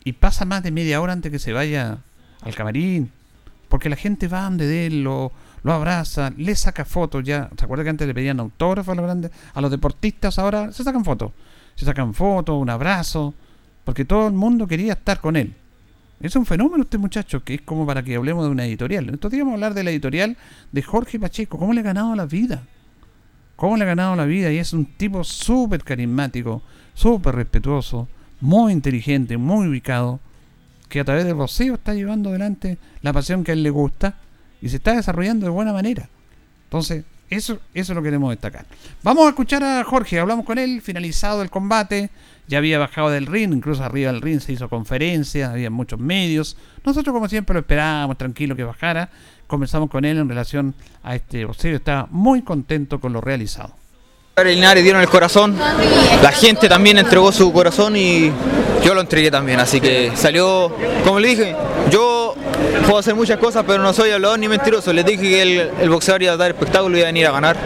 [0.04, 1.98] y pasa más de media hora antes que se vaya
[2.42, 3.10] al camarín.
[3.68, 7.50] Porque la gente va donde él, lo, lo abraza, le saca fotos ya.
[7.56, 10.38] ¿Se acuerda que antes le pedían autógrafos a los, grandes, a los deportistas?
[10.38, 11.32] Ahora se sacan fotos.
[11.76, 13.34] Se sacan fotos, un abrazo.
[13.84, 15.54] Porque todo el mundo quería estar con él.
[16.20, 19.08] Es un fenómeno este muchacho, que es como para que hablemos de una editorial.
[19.08, 20.36] Entonces vamos a hablar de la editorial
[20.70, 21.58] de Jorge Pacheco.
[21.58, 22.62] ¿Cómo le ha ganado la vida?
[23.60, 26.62] cómo le ha ganado la vida y es un tipo súper carismático,
[26.94, 28.08] súper respetuoso,
[28.40, 30.18] muy inteligente, muy ubicado,
[30.88, 34.14] que a través del rocío está llevando adelante la pasión que a él le gusta
[34.62, 36.08] y se está desarrollando de buena manera.
[36.64, 38.64] Entonces, eso, eso lo queremos destacar.
[39.02, 42.08] Vamos a escuchar a Jorge, hablamos con él, finalizado el combate,
[42.50, 46.56] ya había bajado del ring, incluso arriba del ring se hizo conferencia, había muchos medios.
[46.84, 49.08] Nosotros como siempre lo esperábamos, tranquilo que bajara
[49.46, 51.76] conversamos con él en relación a este boxeo.
[51.76, 53.74] Está muy contento con lo realizado.
[54.42, 55.56] Linares dieron el corazón,
[56.22, 58.32] la gente también entregó su corazón y
[58.82, 61.56] yo lo entregué también, así que salió, como le dije,
[61.90, 62.19] yo
[62.86, 64.92] puedo hacer muchas cosas, pero no soy hablador ni mentiroso.
[64.92, 67.56] Les dije que el, boxeador iba a dar espectáculo y iba a venir a ganar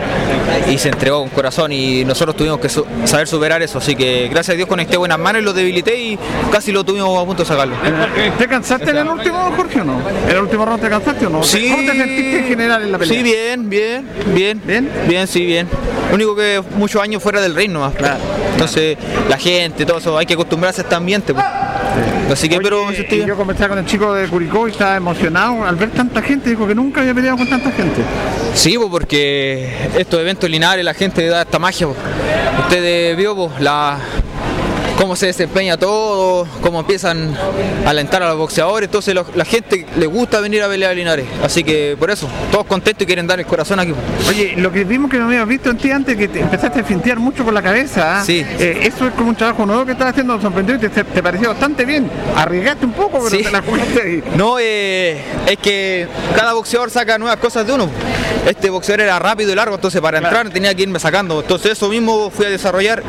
[0.69, 4.55] y se entregó con corazón y nosotros tuvimos que saber superar eso, así que gracias
[4.55, 6.19] a Dios conecté buenas manos y lo debilité y
[6.51, 7.75] casi lo tuvimos a punto de sacarlo.
[8.39, 10.01] ¿Te cansaste en el último, Jorge, o no?
[10.29, 11.43] ¿En el último round te cansaste o no?
[11.43, 13.17] Sí, ¿Cómo te sentiste en general en la pelea?
[13.17, 14.63] Sí, bien, bien, bien.
[14.65, 14.91] ¿Bien?
[15.09, 15.69] Bien, sí, bien.
[16.09, 17.95] Lo único que muchos años fuera del reino más.
[17.95, 18.19] Claro.
[18.53, 18.97] Entonces,
[19.29, 21.35] la gente, todo eso, hay que acostumbrarse a este ambiente.
[21.35, 21.45] Pues.
[22.33, 26.23] Así que, pero yo conversaba con el chico de Curicó y emocionado al ver tanta
[26.23, 28.03] gente, dijo que nunca había peleado con tanta gente.
[28.55, 31.87] Sí, porque estos eventos linares, la gente da esta magia.
[31.87, 33.99] Ustedes vio la,
[34.97, 37.37] cómo se desempeña todo, cómo empiezan
[37.85, 41.27] a alentar a los boxeadores, entonces la gente le gusta venir a pelear a Linares,
[41.43, 43.93] así que por eso, todos contentos y quieren dar el corazón aquí.
[44.29, 46.85] Oye, lo que vimos que no habíamos visto en ti antes, que te empezaste a
[46.85, 48.25] fintear mucho con la cabeza, ¿ah?
[48.25, 48.45] sí.
[48.59, 51.49] Eh, eso es como un trabajo nuevo que estás haciendo, sorprendió y te, te, pareció
[51.49, 54.23] bastante bien, arriesgaste un poco, pero te la jugaste ahí.
[54.35, 57.89] No, eh, es que cada boxeador saca nuevas cosas de uno.
[58.47, 61.89] Este boxeador era rápido y largo, entonces para entrar tenía que irme sacando, entonces eso
[61.89, 63.03] mismo fui a desarrollar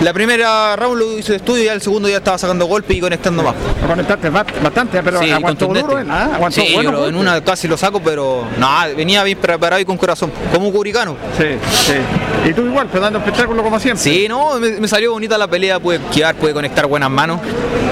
[0.00, 2.96] la primera round lo hice de estudio y ya el segundo ya estaba sacando golpes
[2.96, 3.54] y conectando más.
[3.86, 6.30] Conectaste bastante, pero sí, aguantó duro, ¿ah?
[6.34, 9.96] Aguantó sí, bueno, en una casi lo saco, pero nada, venía bien preparado y con
[9.96, 11.16] corazón, como un curicano.
[11.36, 11.46] Sí,
[11.86, 12.48] sí.
[12.48, 14.02] Y tú igual, pero dando espectáculo como siempre.
[14.02, 17.40] Sí, no, me, salió bonita la pelea, pude quedar, pude conectar buenas manos.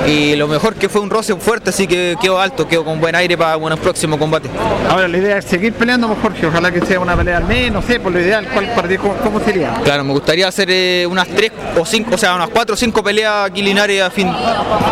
[0.06, 3.14] Y lo mejor que fue un roce fuerte, así que quedó alto, quedó con buen
[3.14, 4.48] aire para un próximo combate.
[4.88, 7.82] Ahora la idea es seguir peleando con Jorge, ojalá que sea una pelea al menos,
[7.82, 9.74] no sé, por lo ideal, ¿cuál partido, cómo, sería?
[9.84, 13.02] Claro, me gustaría hacer eh, unas tres o cinco o sea, unas 4 o 5
[13.02, 14.28] peleas aquí Linares a fin,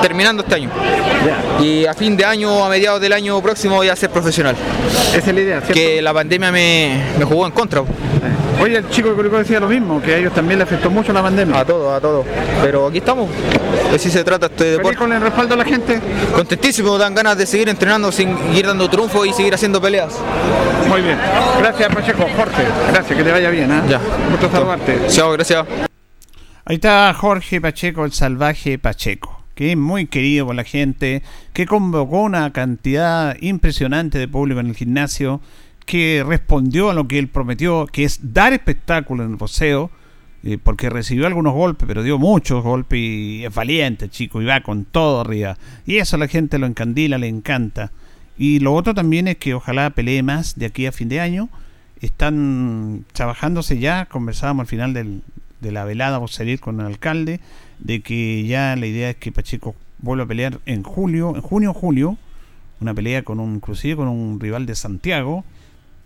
[0.02, 0.70] terminando este año.
[1.60, 4.56] Y a fin de año, a mediados del año próximo voy a ser profesional.
[5.14, 7.82] Esa es la idea, Que la pandemia me, jugó en contra.
[8.60, 11.12] Oye, el chico de Curicó decía lo mismo, que a ellos también le afectó mucho
[11.12, 11.60] la pandemia.
[11.60, 12.24] A todos, a todos.
[12.62, 13.28] Pero aquí estamos.
[13.98, 14.96] Si se trata este deporte.
[14.96, 16.00] con el respaldo de la gente?
[16.34, 20.14] Contentísimo, dan ganas de seguir entrenando, seguir dando triunfo y seguir haciendo peleas.
[20.88, 21.18] Muy bien.
[21.58, 22.26] Gracias, Pacheco.
[22.36, 23.70] Jorge, gracias, que te vaya bien.
[23.70, 23.82] ¿eh?
[23.88, 24.00] Ya.
[24.30, 25.06] Gusto saludarte.
[25.08, 25.66] Chao, gracias.
[26.68, 31.64] Ahí está Jorge Pacheco, el salvaje Pacheco, que es muy querido por la gente, que
[31.64, 35.40] convocó una cantidad impresionante de público en el gimnasio,
[35.84, 39.92] que respondió a lo que él prometió, que es dar espectáculo en el boxeo,
[40.42, 44.60] eh, porque recibió algunos golpes, pero dio muchos golpes y es valiente, chico, y va
[44.62, 45.56] con todo arriba.
[45.86, 47.92] Y eso a la gente lo encandila, le encanta.
[48.36, 51.48] Y lo otro también es que ojalá pelee más de aquí a fin de año.
[52.00, 55.22] Están trabajándose ya, conversábamos al final del,
[55.60, 57.40] de la velada o salir con el alcalde,
[57.78, 61.72] de que ya la idea es que Pacheco vuelva a pelear en julio, en junio
[61.72, 62.18] julio,
[62.80, 65.44] una pelea con un, inclusive con un rival de Santiago,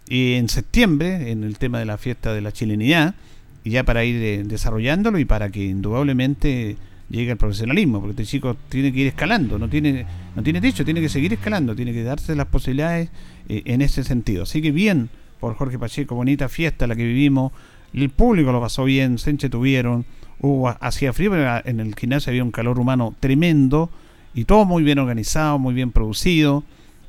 [0.09, 3.15] y en septiembre, en el tema de la fiesta de la chilenidad,
[3.63, 6.77] y ya para ir eh, desarrollándolo y para que indudablemente
[7.11, 10.85] llegue al profesionalismo, porque este chico tiene que ir escalando, no tiene, no tiene techo,
[10.85, 13.11] tiene que seguir escalando, tiene que darse las posibilidades
[13.49, 14.45] eh, en ese sentido.
[14.45, 15.11] Así que bien
[15.41, 17.53] por Jorge Pacheco, bonita fiesta la que vivimos,
[17.93, 20.05] el público lo pasó bien, se entretuvieron,
[20.41, 23.91] hubo, hacía frío, pero en el gimnasio había un calor humano tremendo
[24.35, 26.65] y todo muy bien organizado, muy bien producido.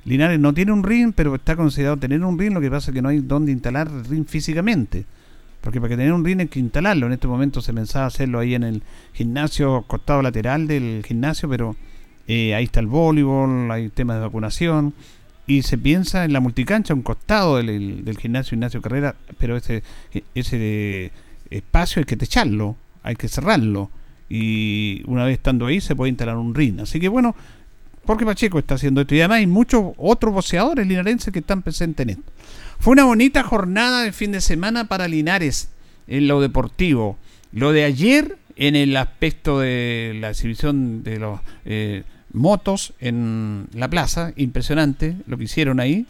[0.05, 2.95] Linares no tiene un ring, pero está considerado tener un ring, lo que pasa es
[2.95, 5.05] que no hay dónde instalar el ring físicamente.
[5.61, 7.05] Porque para que tener un ring hay que instalarlo.
[7.05, 8.81] En este momento se pensaba hacerlo ahí en el
[9.13, 11.75] gimnasio, costado lateral del gimnasio, pero
[12.27, 14.93] eh, ahí está el voleibol, hay temas de vacunación
[15.57, 19.83] y se piensa en la multicancha, un costado del, del gimnasio Ignacio Carrera, pero ese,
[20.33, 21.11] ese
[21.49, 23.89] espacio hay que techarlo, hay que cerrarlo.
[24.29, 26.79] Y una vez estando ahí se puede instalar un ring.
[26.79, 27.35] Así que bueno,
[28.05, 29.13] porque Pacheco está haciendo esto.
[29.13, 32.31] Y además hay muchos otros boxeadores linarenses que están presentes en esto.
[32.79, 35.69] Fue una bonita jornada de fin de semana para Linares
[36.07, 37.17] en lo deportivo.
[37.51, 41.41] Lo de ayer en el aspecto de la exhibición de los...
[41.65, 46.05] Eh, motos en la plaza, impresionante lo que hicieron ahí.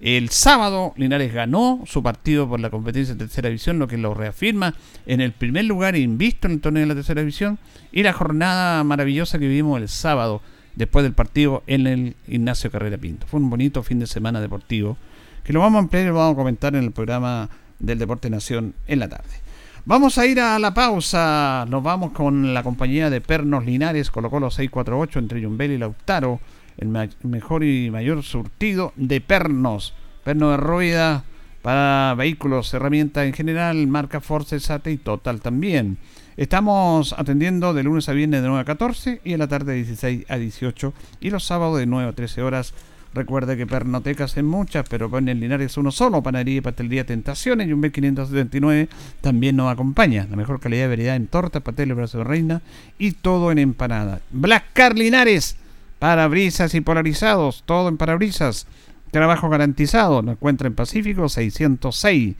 [0.00, 4.14] El sábado Linares ganó su partido por la competencia de tercera división, lo que lo
[4.14, 4.74] reafirma
[5.06, 7.58] en el primer lugar invisto en el torneo de la tercera división.
[7.90, 10.40] Y la jornada maravillosa que vivimos el sábado
[10.76, 13.26] después del partido en el Ignacio Carrera Pinto.
[13.26, 14.96] Fue un bonito fin de semana deportivo
[15.42, 17.48] que lo vamos a ampliar y lo vamos a comentar en el programa
[17.80, 19.47] del Deporte Nación en la tarde.
[19.88, 21.64] Vamos a ir a la pausa.
[21.66, 26.40] Nos vamos con la compañía de Pernos Linares, colocó los 648 entre Yumbel y Lautaro.
[26.76, 26.88] El
[27.22, 29.94] mejor y mayor surtido de pernos.
[30.24, 31.24] Perno de rueda
[31.62, 35.96] para vehículos, herramientas en general, marca Force, Sate y Total también.
[36.36, 39.84] Estamos atendiendo de lunes a viernes de 9 a 14 y en la tarde de
[39.84, 42.74] 16 a 18 y los sábados de 9 a 13 horas
[43.14, 47.66] Recuerde que pernotecas en muchas, pero con el Linares uno solo, panadería y pastelería Tentaciones
[47.66, 48.88] y un B579
[49.20, 50.26] también nos acompaña.
[50.30, 52.62] La mejor calidad de variedad en tortas, pasteles, brazo de reina
[52.98, 54.20] y todo en empanada.
[54.30, 55.56] Black Car Linares,
[55.98, 58.66] parabrisas y polarizados, todo en parabrisas.
[59.10, 62.36] Trabajo garantizado, nos encuentra en Pacífico 606.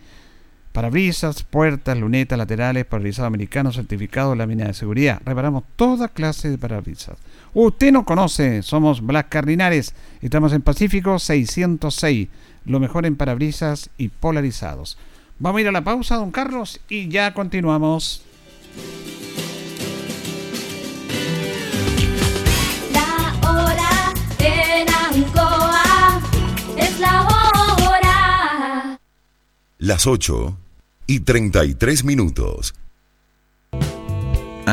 [0.79, 5.21] Parabrisas, puertas, lunetas laterales, parabrisado americano certificado, lámina de seguridad.
[5.25, 7.19] Reparamos toda clase de parabrisas.
[7.53, 12.29] Usted nos conoce, somos Black Cardinares, estamos en Pacífico 606,
[12.65, 14.97] lo mejor en parabrisas y polarizados.
[15.41, 18.23] Vamos a ir a la pausa, don Carlos, y ya continuamos.
[22.93, 26.23] La hora en Ancoa
[26.77, 29.01] es la hora.
[29.79, 30.57] Las 8
[31.09, 32.75] y 33 minutos.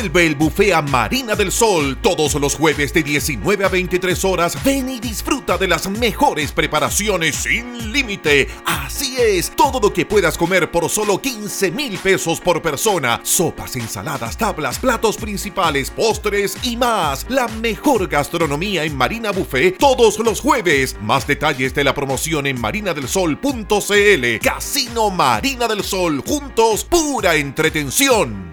[0.02, 4.58] Vuelve el buffet a Marina del Sol todos los jueves de 19 a 23 horas.
[4.64, 8.48] Ven y disfruta de las mejores preparaciones sin límite.
[8.66, 13.20] Así es, todo lo que puedas comer por solo 15 mil pesos por persona.
[13.22, 17.24] Sopas, ensaladas, tablas, platos principales, postres y más.
[17.28, 20.96] La mejor gastronomía en Marina Buffet todos los jueves.
[21.00, 24.38] Más detalles de la promoción en marinadelsol.cl.
[24.42, 26.24] Casino Marina del Sol.
[26.26, 28.52] Juntos, pura entretención.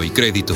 [0.03, 0.55] y crédito.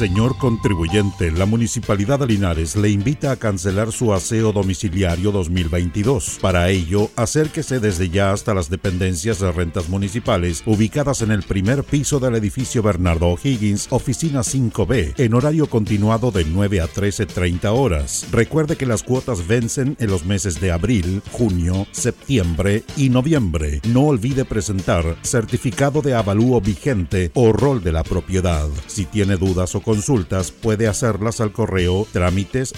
[0.00, 6.38] Señor contribuyente, la Municipalidad de Linares le invita a cancelar su aseo domiciliario 2022.
[6.40, 11.84] Para ello, acérquese desde ya hasta las dependencias de rentas municipales ubicadas en el primer
[11.84, 18.26] piso del edificio Bernardo O'Higgins, oficina 5B, en horario continuado de 9 a 13.30 horas.
[18.32, 23.82] Recuerde que las cuotas vencen en los meses de abril, junio, septiembre y noviembre.
[23.86, 28.66] No olvide presentar certificado de avalúo vigente o rol de la propiedad.
[28.86, 32.72] Si tiene dudas o consultas puede hacerlas al correo trámites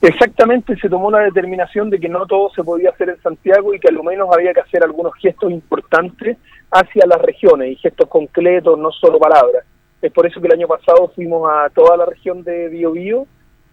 [0.03, 3.79] Exactamente, se tomó la determinación de que no todo se podía hacer en Santiago y
[3.79, 6.37] que a lo menos había que hacer algunos gestos importantes
[6.73, 9.65] hacia las regiones y gestos concretos, no solo palabras.
[10.03, 13.27] Es por eso que el año pasado fuimos a toda la región de Biobío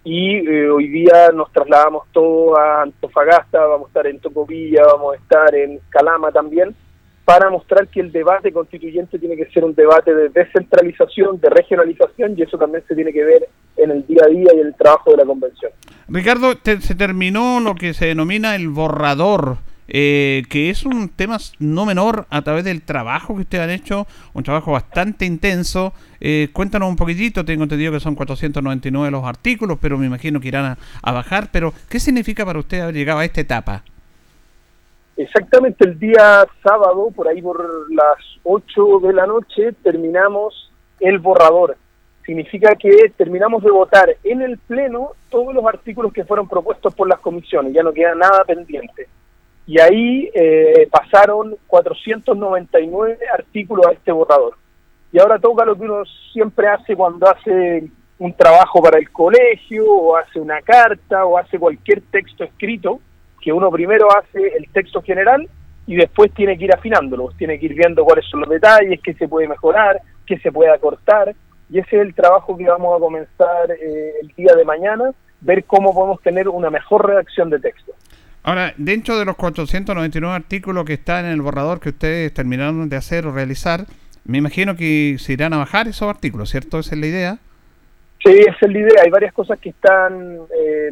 [0.03, 5.13] y eh, hoy día nos trasladamos todo a Antofagasta, vamos a estar en Tocopilla, vamos
[5.13, 6.75] a estar en Calama también,
[7.25, 12.35] para mostrar que el debate constituyente tiene que ser un debate de descentralización, de regionalización,
[12.37, 13.47] y eso también se tiene que ver
[13.77, 15.71] en el día a día y el trabajo de la convención.
[16.09, 19.57] Ricardo, te- se terminó lo que se denomina el borrador,
[19.87, 24.07] eh, que es un tema no menor a través del trabajo que ustedes han hecho,
[24.33, 25.93] un trabajo bastante intenso.
[26.19, 30.47] Eh, cuéntanos un poquitito, tengo entendido que son 499 los artículos, pero me imagino que
[30.47, 31.49] irán a, bajar.
[31.51, 33.83] Pero, ¿qué significa para usted haber llegado a esta etapa?
[35.15, 41.77] Exactamente el día sábado, por ahí por las 8 de la noche, terminamos el borrador.
[42.25, 47.07] Significa que terminamos de votar en el Pleno todos los artículos que fueron propuestos por
[47.07, 49.07] las comisiones, ya no queda nada pendiente.
[49.65, 54.57] Y ahí eh, pasaron 499 artículos a este borrador.
[55.11, 56.03] Y ahora toca lo que uno
[56.33, 57.89] siempre hace cuando hace
[58.19, 62.99] un trabajo para el colegio, o hace una carta, o hace cualquier texto escrito,
[63.41, 65.47] que uno primero hace el texto general
[65.85, 69.13] y después tiene que ir afinándolo, tiene que ir viendo cuáles son los detalles, qué
[69.15, 71.35] se puede mejorar, qué se puede acortar,
[71.69, 75.11] y ese es el trabajo que vamos a comenzar eh, el día de mañana,
[75.41, 77.93] ver cómo podemos tener una mejor redacción de texto.
[78.43, 82.97] Ahora, dentro de los 499 artículos que están en el borrador que ustedes terminaron de
[82.97, 83.85] hacer o realizar,
[84.25, 86.79] me imagino que se irán a bajar esos artículos, ¿cierto?
[86.79, 87.37] Esa es la idea.
[88.23, 89.01] Sí, esa es la idea.
[89.03, 90.91] Hay varias cosas que están, eh,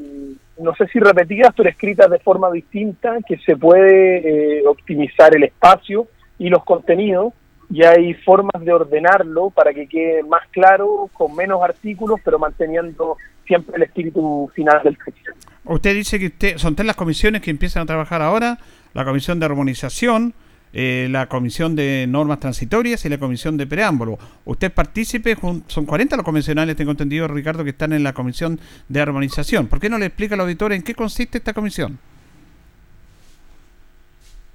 [0.60, 5.43] no sé si repetidas, pero escritas de forma distinta, que se puede eh, optimizar el
[5.43, 6.08] espacio
[6.39, 7.34] y los contenidos,
[7.72, 13.17] y hay formas de ordenarlo para que quede más claro, con menos artículos, pero manteniendo
[13.45, 15.32] siempre el espíritu final del texto.
[15.63, 18.57] Usted dice que usted, son tres las comisiones que empiezan a trabajar ahora,
[18.93, 20.34] la comisión de armonización,
[20.74, 24.17] eh, la comisión de normas transitorias y la comisión de preámbulo.
[24.43, 28.59] Usted partícipe, son 40 los convencionales, tengo entendido, Ricardo, que están en la comisión
[28.89, 29.67] de armonización.
[29.67, 31.99] ¿Por qué no le explica al auditor en qué consiste esta comisión?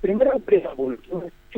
[0.01, 0.99] Primero, el preámbulo,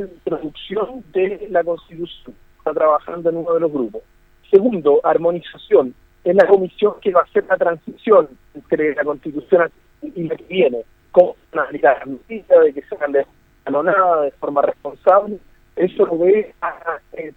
[0.02, 2.34] introducción de la Constitución.
[2.58, 4.02] Está trabajando en uno de los grupos.
[4.50, 5.94] Segundo, armonización.
[6.24, 9.70] Es la comisión que va a hacer la transición entre la Constitución
[10.02, 10.82] y la que viene.
[11.12, 13.26] Cómo van a aplicar las medidas, de que se hagan de
[13.70, 15.38] nada, de forma responsable.
[15.76, 17.32] Eso lo ve a, eh.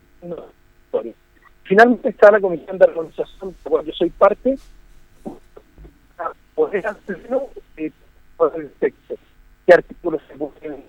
[1.63, 4.57] Finalmente está la comisión de armonización, de la cual yo soy parte,
[6.55, 7.91] poder hacerlo eh,
[8.37, 9.15] por el texto.
[9.65, 10.83] ¿Qué artículos se pueden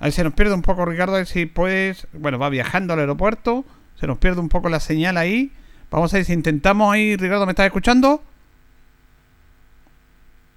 [0.00, 2.06] A ver, se nos pierde un poco, Ricardo, a ver si puedes...
[2.12, 3.64] Bueno, va viajando al aeropuerto,
[3.96, 5.52] se nos pierde un poco la señal ahí.
[5.90, 8.22] Vamos a ver si intentamos ahí, Ricardo, ¿me estás escuchando?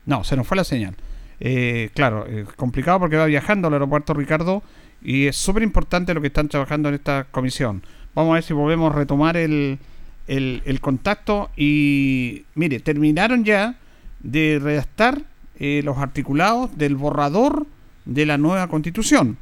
[0.06, 0.96] No, se nos fue la señal.
[1.40, 4.62] Eh, claro, es complicado porque va viajando al aeropuerto Ricardo
[5.02, 7.82] y es súper importante lo que están trabajando en esta comisión.
[8.14, 9.80] Vamos a ver si volvemos a retomar el,
[10.28, 13.76] el, el contacto y mire, terminaron ya
[14.20, 15.22] de redactar
[15.58, 17.66] eh, los articulados del borrador
[18.06, 19.38] de la nueva constitución.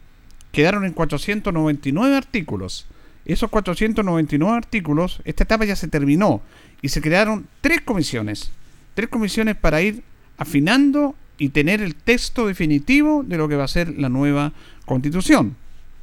[0.51, 2.87] Quedaron en 499 artículos.
[3.25, 6.41] Esos 499 artículos, esta etapa ya se terminó
[6.81, 8.51] y se crearon tres comisiones.
[8.95, 10.03] Tres comisiones para ir
[10.37, 14.51] afinando y tener el texto definitivo de lo que va a ser la nueva
[14.85, 15.55] constitución,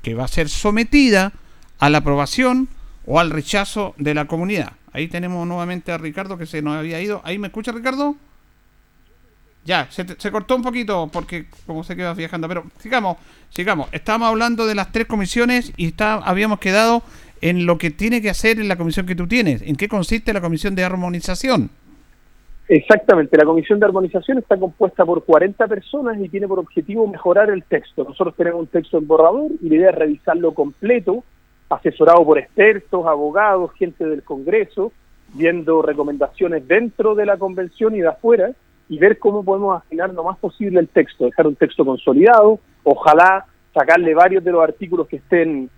[0.03, 1.33] que va a ser sometida
[1.79, 2.69] a la aprobación
[3.07, 4.73] o al rechazo de la comunidad.
[4.93, 7.21] Ahí tenemos nuevamente a Ricardo que se nos había ido.
[7.25, 8.17] ¿Ahí me escucha Ricardo?
[9.67, 13.19] Ya, se, se cortó un poquito porque como se queda viajando, pero sigamos,
[13.51, 13.89] sigamos.
[13.93, 17.03] Estábamos hablando de las tres comisiones y está, habíamos quedado
[17.41, 19.63] en lo que tiene que hacer en la comisión que tú tienes.
[19.63, 21.71] ¿En qué consiste la comisión de armonización?
[22.69, 27.51] Exactamente, la comisión de armonización está compuesta por 40 personas y tiene por objetivo mejorar
[27.51, 28.05] el texto.
[28.05, 31.23] Nosotros tenemos un texto en borrador y la idea es revisarlo completo,
[31.69, 34.93] asesorado por expertos, abogados, gente del Congreso,
[35.35, 38.51] viendo recomendaciones dentro de la convención y de afuera,
[38.89, 43.47] y ver cómo podemos afinar lo más posible el texto, dejar un texto consolidado, ojalá
[43.75, 45.69] sacarle varios de los artículos que estén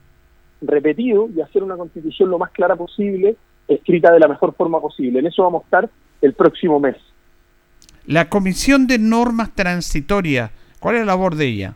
[0.60, 3.36] repetidos y hacer una constitución lo más clara posible,
[3.66, 5.20] escrita de la mejor forma posible.
[5.20, 5.90] En eso vamos a estar
[6.20, 6.96] el próximo mes.
[8.06, 10.50] La Comisión de Normas Transitorias,
[10.80, 11.74] ¿cuál es la labor de ella?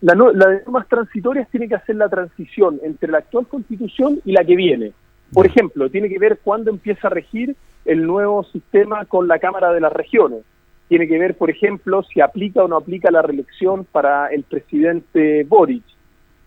[0.00, 4.20] La, no- la de normas transitorias tiene que hacer la transición entre la actual constitución
[4.24, 4.92] y la que viene.
[5.32, 7.56] Por ejemplo, tiene que ver cuándo empieza a regir
[7.86, 10.40] el nuevo sistema con la Cámara de las Regiones.
[10.88, 15.44] Tiene que ver, por ejemplo, si aplica o no aplica la reelección para el presidente
[15.44, 15.82] Boric.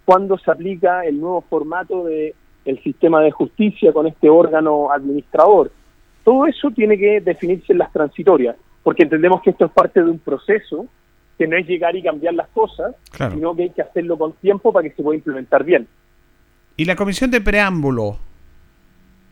[0.05, 2.35] Cuándo se aplica el nuevo formato de
[2.65, 5.71] el sistema de justicia con este órgano administrador.
[6.23, 10.09] Todo eso tiene que definirse en las transitorias, porque entendemos que esto es parte de
[10.09, 10.85] un proceso
[11.37, 13.33] que no es llegar y cambiar las cosas, Claro.
[13.33, 15.87] sino que hay que hacerlo con tiempo para que se pueda implementar bien.
[16.75, 18.19] Y la Comisión de Preámbulo,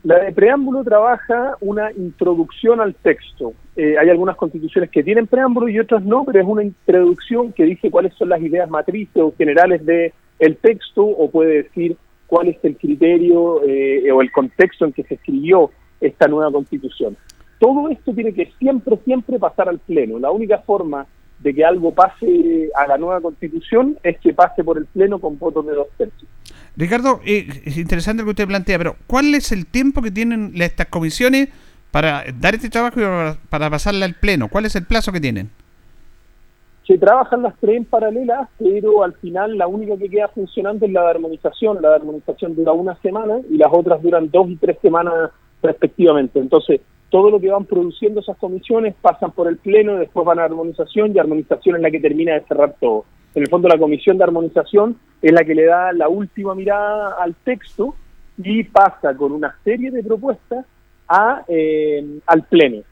[0.08, 3.52] La de preámbulo trabaja una introducción al texto.
[3.76, 7.66] Eh, hay algunas constituciones que tienen preámbulo y otras no, pero es una introducción que
[7.66, 12.48] dice cuáles son las ideas matrices o generales de el texto o puede decir cuál
[12.48, 17.18] es el criterio eh, o el contexto en que se escribió esta nueva constitución.
[17.60, 20.20] Todo esto tiene que siempre, siempre pasar al Pleno.
[20.20, 21.06] La única forma
[21.40, 25.38] de que algo pase a la nueva constitución es que pase por el Pleno con
[25.38, 26.30] votos de dos tercios.
[26.76, 30.54] Ricardo, eh, es interesante lo que usted plantea, pero ¿cuál es el tiempo que tienen
[30.62, 31.50] estas comisiones
[31.92, 33.04] para dar este trabajo y
[33.50, 34.48] para, pasarle al Pleno?
[34.48, 35.50] ¿Cuál es el plazo que tienen?
[36.88, 40.92] se trabajan las tres en paralelas, pero al final la única que queda funcionando es
[40.94, 41.82] la de armonización.
[41.82, 45.32] La de armonización dura una semana y las otras duran dos y tres semanas
[45.62, 46.40] respectivamente.
[46.40, 46.80] Entonces,
[47.10, 51.16] todo lo que van produciendo esas comisiones pasan por el pleno, después van a armonización
[51.16, 53.06] y armonización es la que termina de cerrar todo.
[53.34, 57.16] En el fondo, la comisión de armonización es la que le da la última mirada
[57.20, 57.96] al texto
[58.38, 60.66] y pasa con una serie de propuestas
[61.08, 62.84] a, eh, al pleno.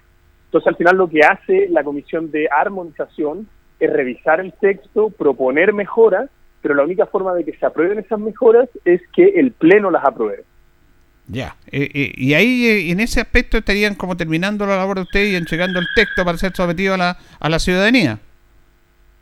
[0.45, 3.47] Entonces, al final lo que hace la comisión de armonización
[3.79, 6.29] es revisar el texto, proponer mejoras,
[6.61, 10.05] pero la única forma de que se aprueben esas mejoras es que el pleno las
[10.05, 10.43] apruebe.
[11.27, 11.55] Ya.
[11.71, 15.33] Eh, eh, y ahí, eh, en ese aspecto, estarían como terminando la labor de ustedes
[15.33, 18.19] y entregando el texto para ser sometido a la, a la ciudadanía.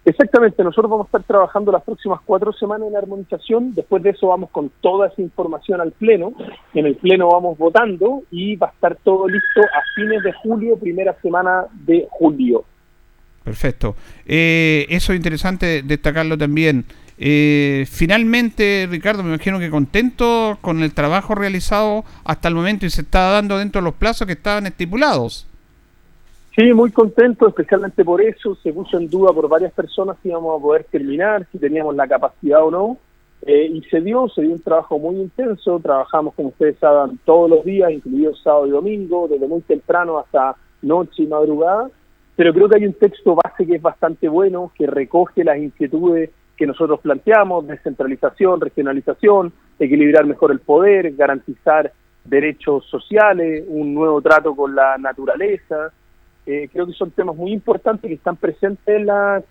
[0.05, 4.27] Exactamente, nosotros vamos a estar trabajando las próximas cuatro semanas en armonización, después de eso
[4.27, 6.33] vamos con toda esa información al Pleno,
[6.73, 10.77] en el Pleno vamos votando y va a estar todo listo a fines de julio,
[10.77, 12.65] primera semana de julio.
[13.45, 13.95] Perfecto.
[14.25, 16.83] Eh, eso es interesante destacarlo también.
[17.17, 22.89] Eh, finalmente, Ricardo, me imagino que contento con el trabajo realizado hasta el momento y
[22.89, 25.47] se está dando dentro de los plazos que estaban estipulados.
[26.55, 28.55] Sí, muy contento, especialmente por eso.
[28.55, 32.07] Se puso en duda por varias personas si íbamos a poder terminar, si teníamos la
[32.07, 32.97] capacidad o no.
[33.45, 35.79] Eh, y se dio, se dio un trabajo muy intenso.
[35.79, 40.55] Trabajamos, como ustedes saben, todos los días, incluido sábado y domingo, desde muy temprano hasta
[40.83, 41.89] noche y madrugada.
[42.35, 46.29] Pero creo que hay un texto base que es bastante bueno, que recoge las inquietudes
[46.57, 51.91] que nosotros planteamos, descentralización, regionalización, equilibrar mejor el poder, garantizar
[52.23, 55.91] derechos sociales, un nuevo trato con la naturaleza,
[56.45, 59.41] eh, creo que son temas muy importantes que están presentes en la,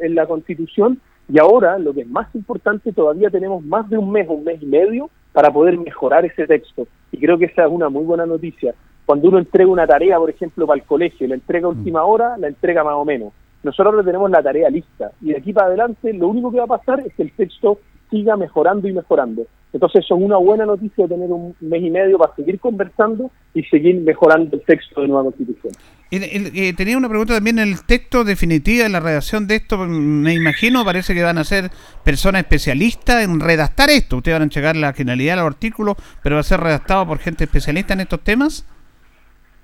[0.00, 1.00] en la Constitución
[1.32, 4.60] y ahora, lo que es más importante, todavía tenemos más de un mes, un mes
[4.60, 6.88] y medio para poder mejorar ese texto.
[7.12, 8.74] Y creo que esa es una muy buena noticia.
[9.06, 12.36] Cuando uno entrega una tarea, por ejemplo, para el colegio, la entrega a última hora,
[12.36, 13.32] la entrega más o menos.
[13.62, 16.64] Nosotros ahora tenemos la tarea lista y de aquí para adelante lo único que va
[16.64, 17.78] a pasar es que el texto
[18.10, 19.42] siga mejorando y mejorando.
[19.72, 24.00] Entonces es una buena noticia tener un mes y medio para seguir conversando y seguir
[24.00, 25.72] mejorando el texto de nueva constitución.
[26.10, 30.34] El- el- eh, tenía una pregunta también el texto definitivo, la redacción de esto, me
[30.34, 31.70] imagino, parece que van a ser
[32.04, 34.16] personas especialistas en redactar esto.
[34.16, 37.18] Ustedes van a entregar la generalidad de los artículos, pero va a ser redactado por
[37.18, 38.66] gente especialista en estos temas.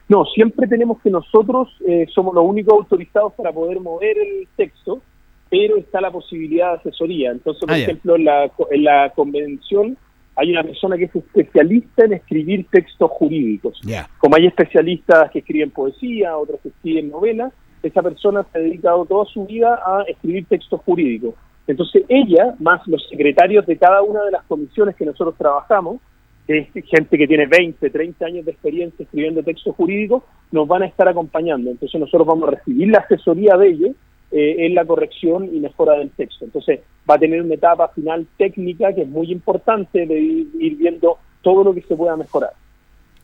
[0.09, 5.03] No, siempre tenemos que nosotros eh, somos los únicos autorizados para poder mover el texto,
[5.51, 7.33] pero está la posibilidad de asesoría.
[7.33, 9.97] Entonces, por Ah, ejemplo, en la, en la convención
[10.37, 13.81] hay una persona que es especialista en escribir textos jurídicos.
[14.19, 17.53] Como hay especialistas que escriben poesía, otros que escriben novelas,
[17.83, 21.35] esa persona se ha dedicado toda su vida a escribir textos jurídicos.
[21.67, 26.01] Entonces ella, más los secretarios de cada una de las comisiones que nosotros trabajamos,
[26.49, 30.23] es gente que tiene 20, 30 años de experiencia escribiendo textos jurídicos,
[30.53, 31.71] nos van a estar acompañando.
[31.71, 33.91] Entonces nosotros vamos a recibir la asesoría de ellos
[34.31, 36.45] eh, en la corrección y mejora del texto.
[36.45, 41.19] Entonces va a tener una etapa final técnica que es muy importante de ir, viendo
[41.43, 42.51] todo lo que se pueda mejorar.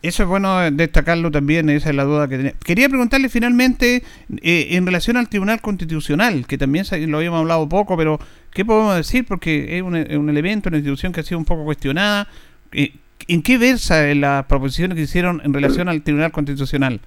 [0.00, 2.54] Eso es bueno destacarlo también, esa es la duda que tenía.
[2.64, 4.02] Quería preguntarle finalmente
[4.42, 8.18] eh, en relación al Tribunal Constitucional, que también lo habíamos hablado poco, pero
[8.50, 9.24] ¿qué podemos decir?
[9.24, 12.26] Porque es un, un elemento, una institución que ha sido un poco cuestionada.
[12.72, 12.94] Eh,
[13.28, 17.00] ¿En qué versa la proposición que hicieron en relación al Tribunal Constitucional?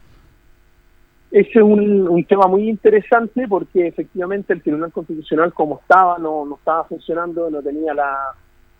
[1.35, 6.45] ese es un, un, tema muy interesante porque efectivamente el Tribunal Constitucional como estaba, no,
[6.45, 8.33] no estaba funcionando, no tenía la,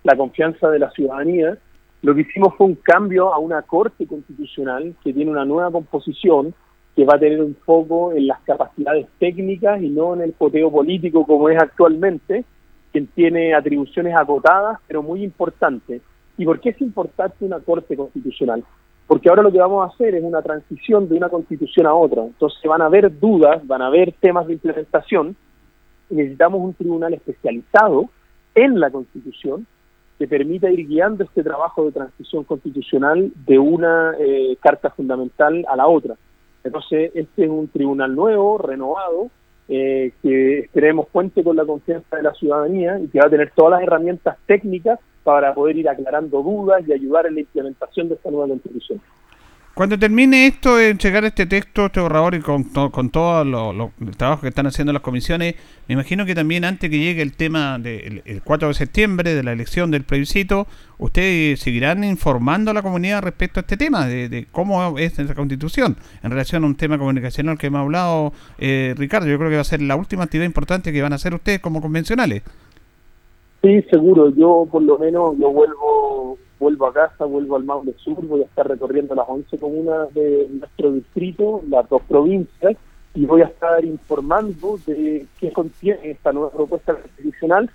[0.05, 1.57] la confianza de la ciudadanía.
[2.01, 6.53] Lo que hicimos fue un cambio a una Corte Constitucional que tiene una nueva composición
[6.95, 10.71] que va a tener un foco en las capacidades técnicas y no en el poteo
[10.71, 12.45] político como es actualmente,
[12.93, 16.01] que tiene atribuciones acotadas, pero muy importantes.
[16.38, 18.63] ¿Y por qué es importante una Corte Constitucional?
[19.07, 22.23] Porque ahora lo que vamos a hacer es una transición de una constitución a otra.
[22.23, 25.36] Entonces van a haber dudas, van a haber temas de implementación,
[26.09, 28.09] necesitamos un tribunal especializado
[28.55, 29.67] en la constitución
[30.17, 35.75] que permita ir guiando este trabajo de transición constitucional de una eh, carta fundamental a
[35.75, 36.15] la otra.
[36.63, 39.29] Entonces, este es un tribunal nuevo, renovado,
[39.68, 43.51] eh, que esperemos cuente con la confianza de la ciudadanía y que va a tener
[43.55, 48.16] todas las herramientas técnicas para poder ir aclarando dudas y ayudar en la implementación de
[48.16, 49.01] esta nueva constitución.
[49.76, 54.15] Cuando termine esto de entregar este texto, este borrador y con, con todo lo, el
[54.15, 55.55] trabajo que están haciendo las comisiones,
[55.89, 59.51] me imagino que también antes que llegue el tema del 4 de septiembre de la
[59.51, 60.65] elección del plebiscito,
[60.97, 65.97] ustedes seguirán informando a la comunidad respecto a este tema, de, cómo es la constitución,
[66.23, 69.28] en relación a un tema comunicacional que hemos hablado, eh, Ricardo.
[69.28, 71.59] Yo creo que va a ser la última actividad importante que van a hacer ustedes
[71.59, 72.43] como convencionales.
[73.61, 74.30] Sí, seguro.
[74.30, 78.45] Yo por lo menos yo vuelvo vuelvo a casa, vuelvo al Maule Sur, voy a
[78.45, 82.75] estar recorriendo las 11 comunas de nuestro distrito, las dos provincias,
[83.13, 87.69] y voy a estar informando de qué contiene esta nueva propuesta constitucional,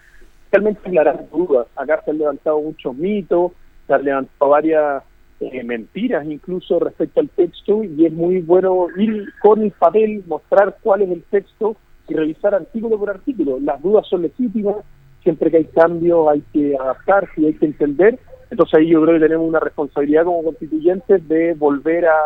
[0.51, 1.67] realmente aclarar dudas.
[1.77, 3.53] Acá se han levantado muchos mitos,
[3.87, 5.03] se han levantado varias
[5.41, 10.77] eh, mentiras incluso respecto al texto, y es muy bueno ir con el papel, mostrar
[10.83, 11.77] cuál es el texto
[12.09, 13.59] y revisar artículo por artículo.
[13.61, 14.77] Las dudas son legítimas,
[15.23, 18.19] siempre que hay cambios hay que adaptarse y hay que entender.
[18.51, 22.19] Entonces ahí yo creo que tenemos una responsabilidad como constituyentes de volver a,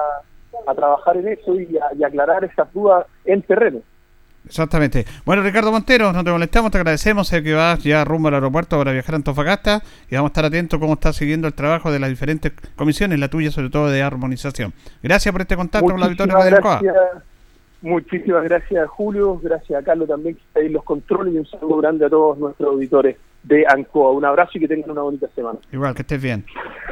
[0.66, 3.81] a trabajar en eso y, a, y aclarar esas dudas en terreno.
[4.47, 5.07] Exactamente.
[5.25, 8.77] Bueno, Ricardo Montero, no te molestamos, te agradecemos sé que vas ya rumbo al aeropuerto
[8.77, 11.99] para viajar a Antofagasta y vamos a estar atentos cómo está siguiendo el trabajo de
[11.99, 14.75] las diferentes comisiones, la tuya sobre todo de armonización.
[15.03, 16.95] Gracias por este contacto con la Victoria de gracias,
[17.81, 19.39] Muchísimas gracias, Julio.
[19.43, 21.35] Gracias a Carlos también, que está ahí en los controles.
[21.35, 24.12] Y un saludo grande a todos nuestros auditores de ANCOA.
[24.12, 25.59] Un abrazo y que tengan una bonita semana.
[25.72, 26.45] Igual, que estés bien.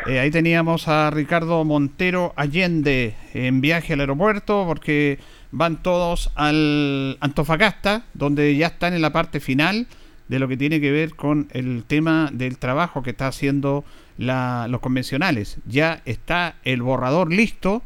[0.07, 5.19] Eh, ahí teníamos a Ricardo Montero Allende en viaje al aeropuerto porque
[5.51, 9.87] van todos al Antofagasta, donde ya están en la parte final
[10.29, 13.85] de lo que tiene que ver con el tema del trabajo que está haciendo
[14.17, 15.59] la, los convencionales.
[15.67, 17.83] Ya está el borrador listo,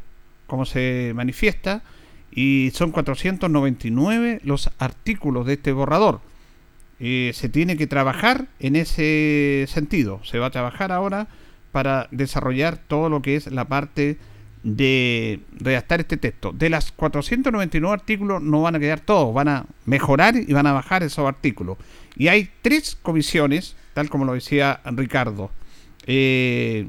[0.46, 1.82] como se manifiesta
[2.30, 6.20] y son 499 los artículos de este borrador.
[6.98, 10.20] Eh, se tiene que trabajar en ese sentido.
[10.24, 11.28] Se va a trabajar ahora
[11.72, 14.16] para desarrollar todo lo que es la parte
[14.62, 16.52] de redactar este texto.
[16.52, 20.72] De las 499 artículos no van a quedar todos, van a mejorar y van a
[20.72, 21.76] bajar esos artículos.
[22.16, 25.50] Y hay tres comisiones, tal como lo decía Ricardo.
[26.06, 26.88] Eh,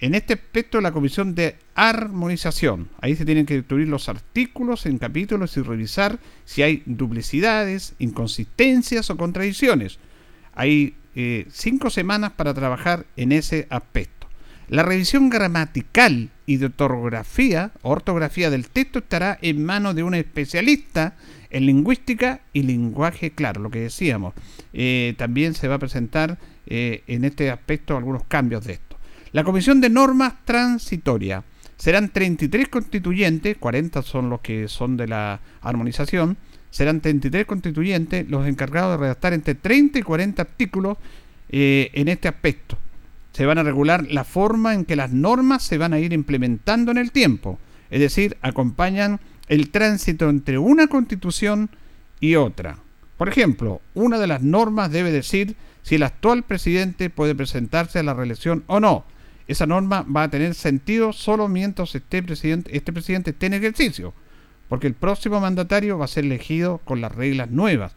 [0.00, 2.88] en este aspecto, la comisión de armonización.
[3.00, 9.10] Ahí se tienen que destruir los artículos en capítulos y revisar si hay duplicidades, inconsistencias
[9.10, 9.98] o contradicciones.
[10.54, 14.28] Hay eh, cinco semanas para trabajar en ese aspecto.
[14.68, 21.16] La revisión gramatical y de ortografía, ortografía del texto estará en manos de un especialista
[21.50, 24.34] en lingüística y lenguaje claro, lo que decíamos.
[24.72, 28.87] Eh, también se va a presentar eh, en este aspecto algunos cambios de esto.
[29.32, 31.44] La Comisión de Normas Transitoria
[31.76, 36.38] serán 33 constituyentes, 40 son los que son de la armonización,
[36.70, 40.96] serán 33 constituyentes los encargados de redactar entre 30 y 40 artículos
[41.50, 42.78] eh, en este aspecto.
[43.32, 46.90] Se van a regular la forma en que las normas se van a ir implementando
[46.90, 47.58] en el tiempo,
[47.90, 51.68] es decir, acompañan el tránsito entre una constitución
[52.18, 52.78] y otra.
[53.18, 58.02] Por ejemplo, una de las normas debe decir si el actual presidente puede presentarse a
[58.02, 59.04] la reelección o no,
[59.48, 64.12] esa norma va a tener sentido solo mientras este presidente, este presidente esté en ejercicio,
[64.68, 67.94] porque el próximo mandatario va a ser elegido con las reglas nuevas,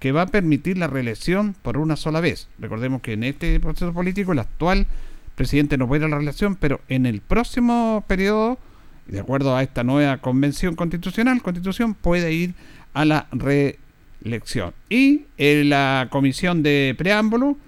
[0.00, 2.48] que va a permitir la reelección por una sola vez.
[2.58, 4.86] Recordemos que en este proceso político el actual
[5.34, 8.58] presidente no puede ir a la reelección, pero en el próximo periodo,
[9.06, 12.54] de acuerdo a esta nueva convención constitucional, constitución puede ir
[12.94, 14.72] a la reelección.
[14.88, 17.58] Y en la comisión de preámbulo,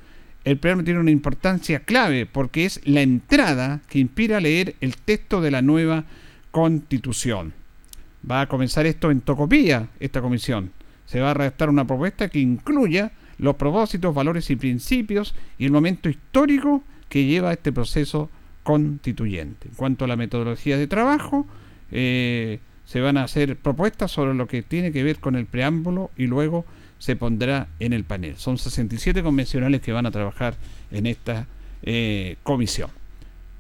[0.47, 4.97] el preámbulo tiene una importancia clave porque es la entrada que inspira a leer el
[4.97, 6.05] texto de la nueva
[6.53, 7.53] constitución.
[8.31, 10.71] Va a comenzar esto en Tocopilla, esta comisión.
[11.05, 15.73] Se va a redactar una propuesta que incluya los propósitos, valores y principios y el
[15.73, 18.31] momento histórico que lleva este proceso
[18.63, 19.67] constituyente.
[19.67, 21.45] En cuanto a la metodología de trabajo,
[21.91, 26.13] eh, se van a hacer propuestas sobre lo que tiene que ver con el preámbulo
[26.17, 26.65] y luego
[26.99, 28.37] se pondrá en el panel.
[28.37, 30.57] Son 67 convencionales que van a trabajar
[30.91, 31.47] en esta
[31.83, 32.91] eh, comisión.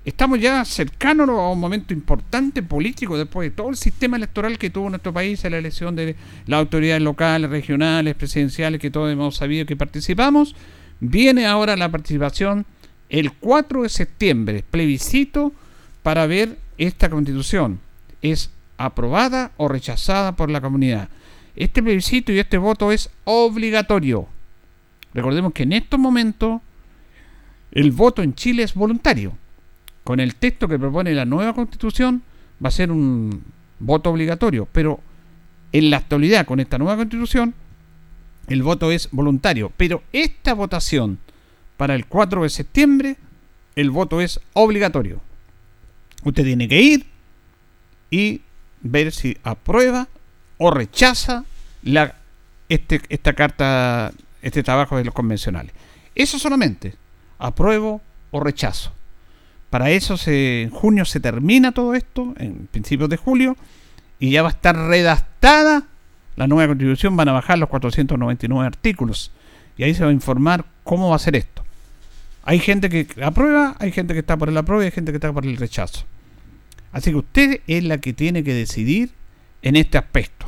[0.04, 4.70] Estamos ya cercanos a un momento importante político después de todo el sistema electoral que
[4.70, 6.14] tuvo nuestro país la elección de
[6.46, 10.54] las autoridades locales, regionales, presidenciales, que todos hemos sabido que participamos.
[11.00, 12.66] Viene ahora la participación
[13.08, 15.52] el 4 de septiembre, plebiscito
[16.04, 17.80] para ver esta constitución.
[18.22, 21.08] Es aprobada o rechazada por la comunidad.
[21.56, 24.28] Este plebiscito y este voto es obligatorio.
[25.14, 26.60] Recordemos que en estos momentos
[27.72, 29.36] el voto en Chile es voluntario.
[30.04, 32.22] Con el texto que propone la nueva constitución
[32.62, 33.42] va a ser un
[33.78, 35.00] voto obligatorio, pero
[35.72, 37.54] en la actualidad con esta nueva constitución
[38.48, 39.72] el voto es voluntario.
[39.76, 41.18] Pero esta votación
[41.78, 43.16] para el 4 de septiembre
[43.74, 45.20] el voto es obligatorio.
[46.22, 47.06] Usted tiene que ir
[48.10, 48.42] y
[48.82, 50.08] ver si aprueba
[50.58, 51.44] o rechaza
[51.82, 52.16] la,
[52.68, 55.72] este, esta carta, este trabajo de los convencionales.
[56.14, 56.94] Eso solamente,
[57.38, 58.00] apruebo
[58.30, 58.92] o rechazo.
[59.70, 63.56] Para eso se, en junio se termina todo esto, en principios de julio,
[64.18, 65.84] y ya va a estar redactada
[66.36, 69.32] la nueva constitución, van a bajar los 499 artículos,
[69.76, 71.64] y ahí se va a informar cómo va a ser esto.
[72.44, 75.16] Hay gente que aprueba, hay gente que está por el apruebo y hay gente que
[75.16, 76.04] está por el rechazo.
[76.92, 79.10] Así que usted es la que tiene que decidir
[79.62, 80.45] en este aspecto.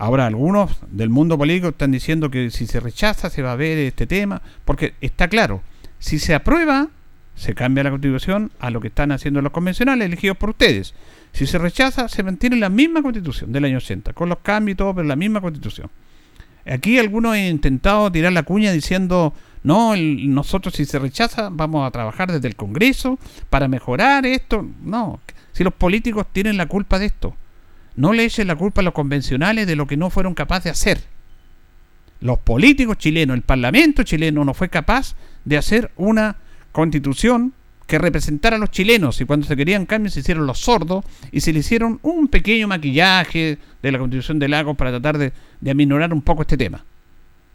[0.00, 3.78] Ahora, algunos del mundo político están diciendo que si se rechaza se va a ver
[3.78, 5.60] este tema, porque está claro,
[5.98, 6.88] si se aprueba,
[7.34, 10.94] se cambia la constitución a lo que están haciendo los convencionales elegidos por ustedes.
[11.32, 14.76] Si se rechaza, se mantiene la misma constitución del año 80, con los cambios y
[14.76, 15.90] todo, pero la misma constitución.
[16.64, 19.34] Aquí algunos han intentado tirar la cuña diciendo,
[19.64, 23.18] no, nosotros si se rechaza vamos a trabajar desde el Congreso
[23.50, 24.64] para mejorar esto.
[24.80, 25.18] No,
[25.52, 27.34] si los políticos tienen la culpa de esto,
[27.98, 30.70] no le echen la culpa a los convencionales de lo que no fueron capaces de
[30.70, 31.00] hacer.
[32.20, 36.36] Los políticos chilenos, el Parlamento chileno no fue capaz de hacer una
[36.70, 37.52] constitución
[37.88, 41.40] que representara a los chilenos y cuando se querían cambios se hicieron los sordos y
[41.40, 45.70] se le hicieron un pequeño maquillaje de la constitución de Lagos para tratar de, de
[45.72, 46.84] aminorar un poco este tema.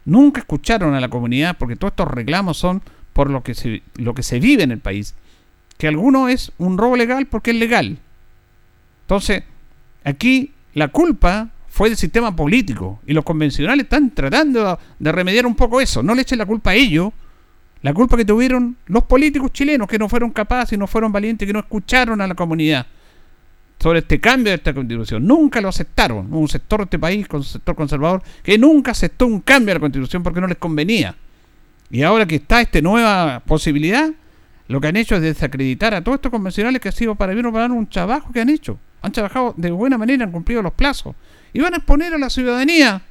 [0.04, 2.82] Nunca escucharon a la comunidad porque todos estos reclamos son
[3.14, 5.14] por lo que se, lo que se vive en el país.
[5.78, 7.96] Que alguno es un robo legal porque es legal.
[9.04, 9.44] Entonces,
[10.04, 15.56] aquí la culpa fue del sistema político y los convencionales están tratando de remediar un
[15.56, 16.02] poco eso.
[16.02, 17.12] No le echen la culpa a ellos.
[17.82, 21.46] La culpa que tuvieron los políticos chilenos que no fueron capaces y no fueron valientes,
[21.46, 22.86] que no escucharon a la comunidad
[23.78, 25.26] sobre este cambio de esta constitución.
[25.26, 26.32] Nunca lo aceptaron.
[26.32, 29.80] un sector de este país, un sector conservador, que nunca aceptó un cambio de la
[29.80, 31.14] constitución porque no les convenía.
[31.90, 34.10] Y ahora que está esta nueva posibilidad,
[34.68, 37.46] lo que han hecho es desacreditar a todos estos convencionales que ha sido para bien
[37.46, 38.78] o para un trabajo que han hecho.
[39.04, 41.14] Han trabajado de buena manera, han cumplido los plazos.
[41.52, 43.02] Y van a exponer a la ciudadanía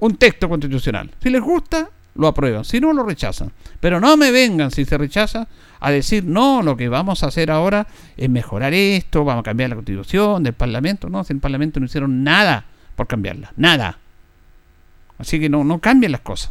[0.00, 1.12] un texto constitucional.
[1.22, 2.64] Si les gusta, lo aprueban.
[2.64, 3.52] Si no, lo rechazan.
[3.78, 5.46] Pero no me vengan, si se rechaza,
[5.78, 7.86] a decir, no, lo que vamos a hacer ahora
[8.16, 11.08] es mejorar esto, vamos a cambiar la constitución del Parlamento.
[11.08, 12.64] No, si el Parlamento no hicieron nada
[12.96, 13.98] por cambiarla, nada.
[15.16, 16.50] Así que no, no cambien las cosas.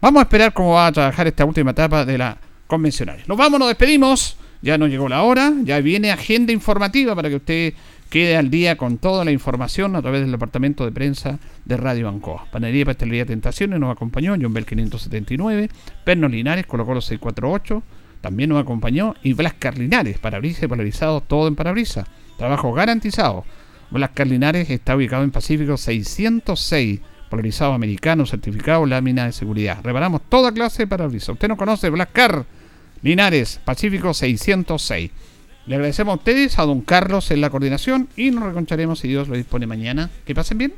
[0.00, 2.38] Vamos a esperar cómo va a trabajar esta última etapa de la
[2.68, 3.20] convencional.
[3.26, 4.36] Nos vamos, nos despedimos.
[4.62, 7.74] Ya nos llegó la hora, ya viene agenda informativa para que usted
[8.08, 12.08] quede al día con toda la información a través del departamento de prensa de Radio
[12.08, 12.46] Ancoa.
[12.52, 15.68] Panería Pastelería Tentaciones nos acompañó, John Bell 579,
[16.04, 17.82] Perno Linares, colocó los 648,
[18.20, 22.06] también nos acompañó, y Blas Carlinares, parabrisas y polarizado, todo en parabrisas.
[22.38, 23.44] Trabajo garantizado.
[23.90, 27.00] Blas Carlinares está ubicado en Pacífico 606,
[27.30, 29.78] polarizado americano, certificado, lámina de seguridad.
[29.82, 31.30] Reparamos toda clase de parabrisas.
[31.30, 32.44] Usted no conoce Blas Car
[33.02, 35.10] Linares, Pacífico 606.
[35.66, 39.28] Le agradecemos a ustedes, a don Carlos en la coordinación y nos reconcharemos si Dios
[39.28, 40.10] lo dispone mañana.
[40.24, 40.72] Que pasen bien.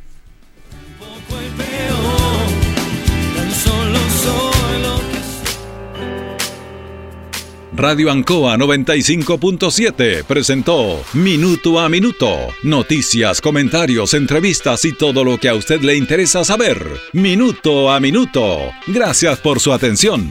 [7.76, 12.30] Radio Ancoa 95.7 presentó Minuto a Minuto.
[12.62, 16.86] Noticias, comentarios, entrevistas y todo lo que a usted le interesa saber.
[17.12, 18.58] Minuto a Minuto.
[18.86, 20.30] Gracias por su atención.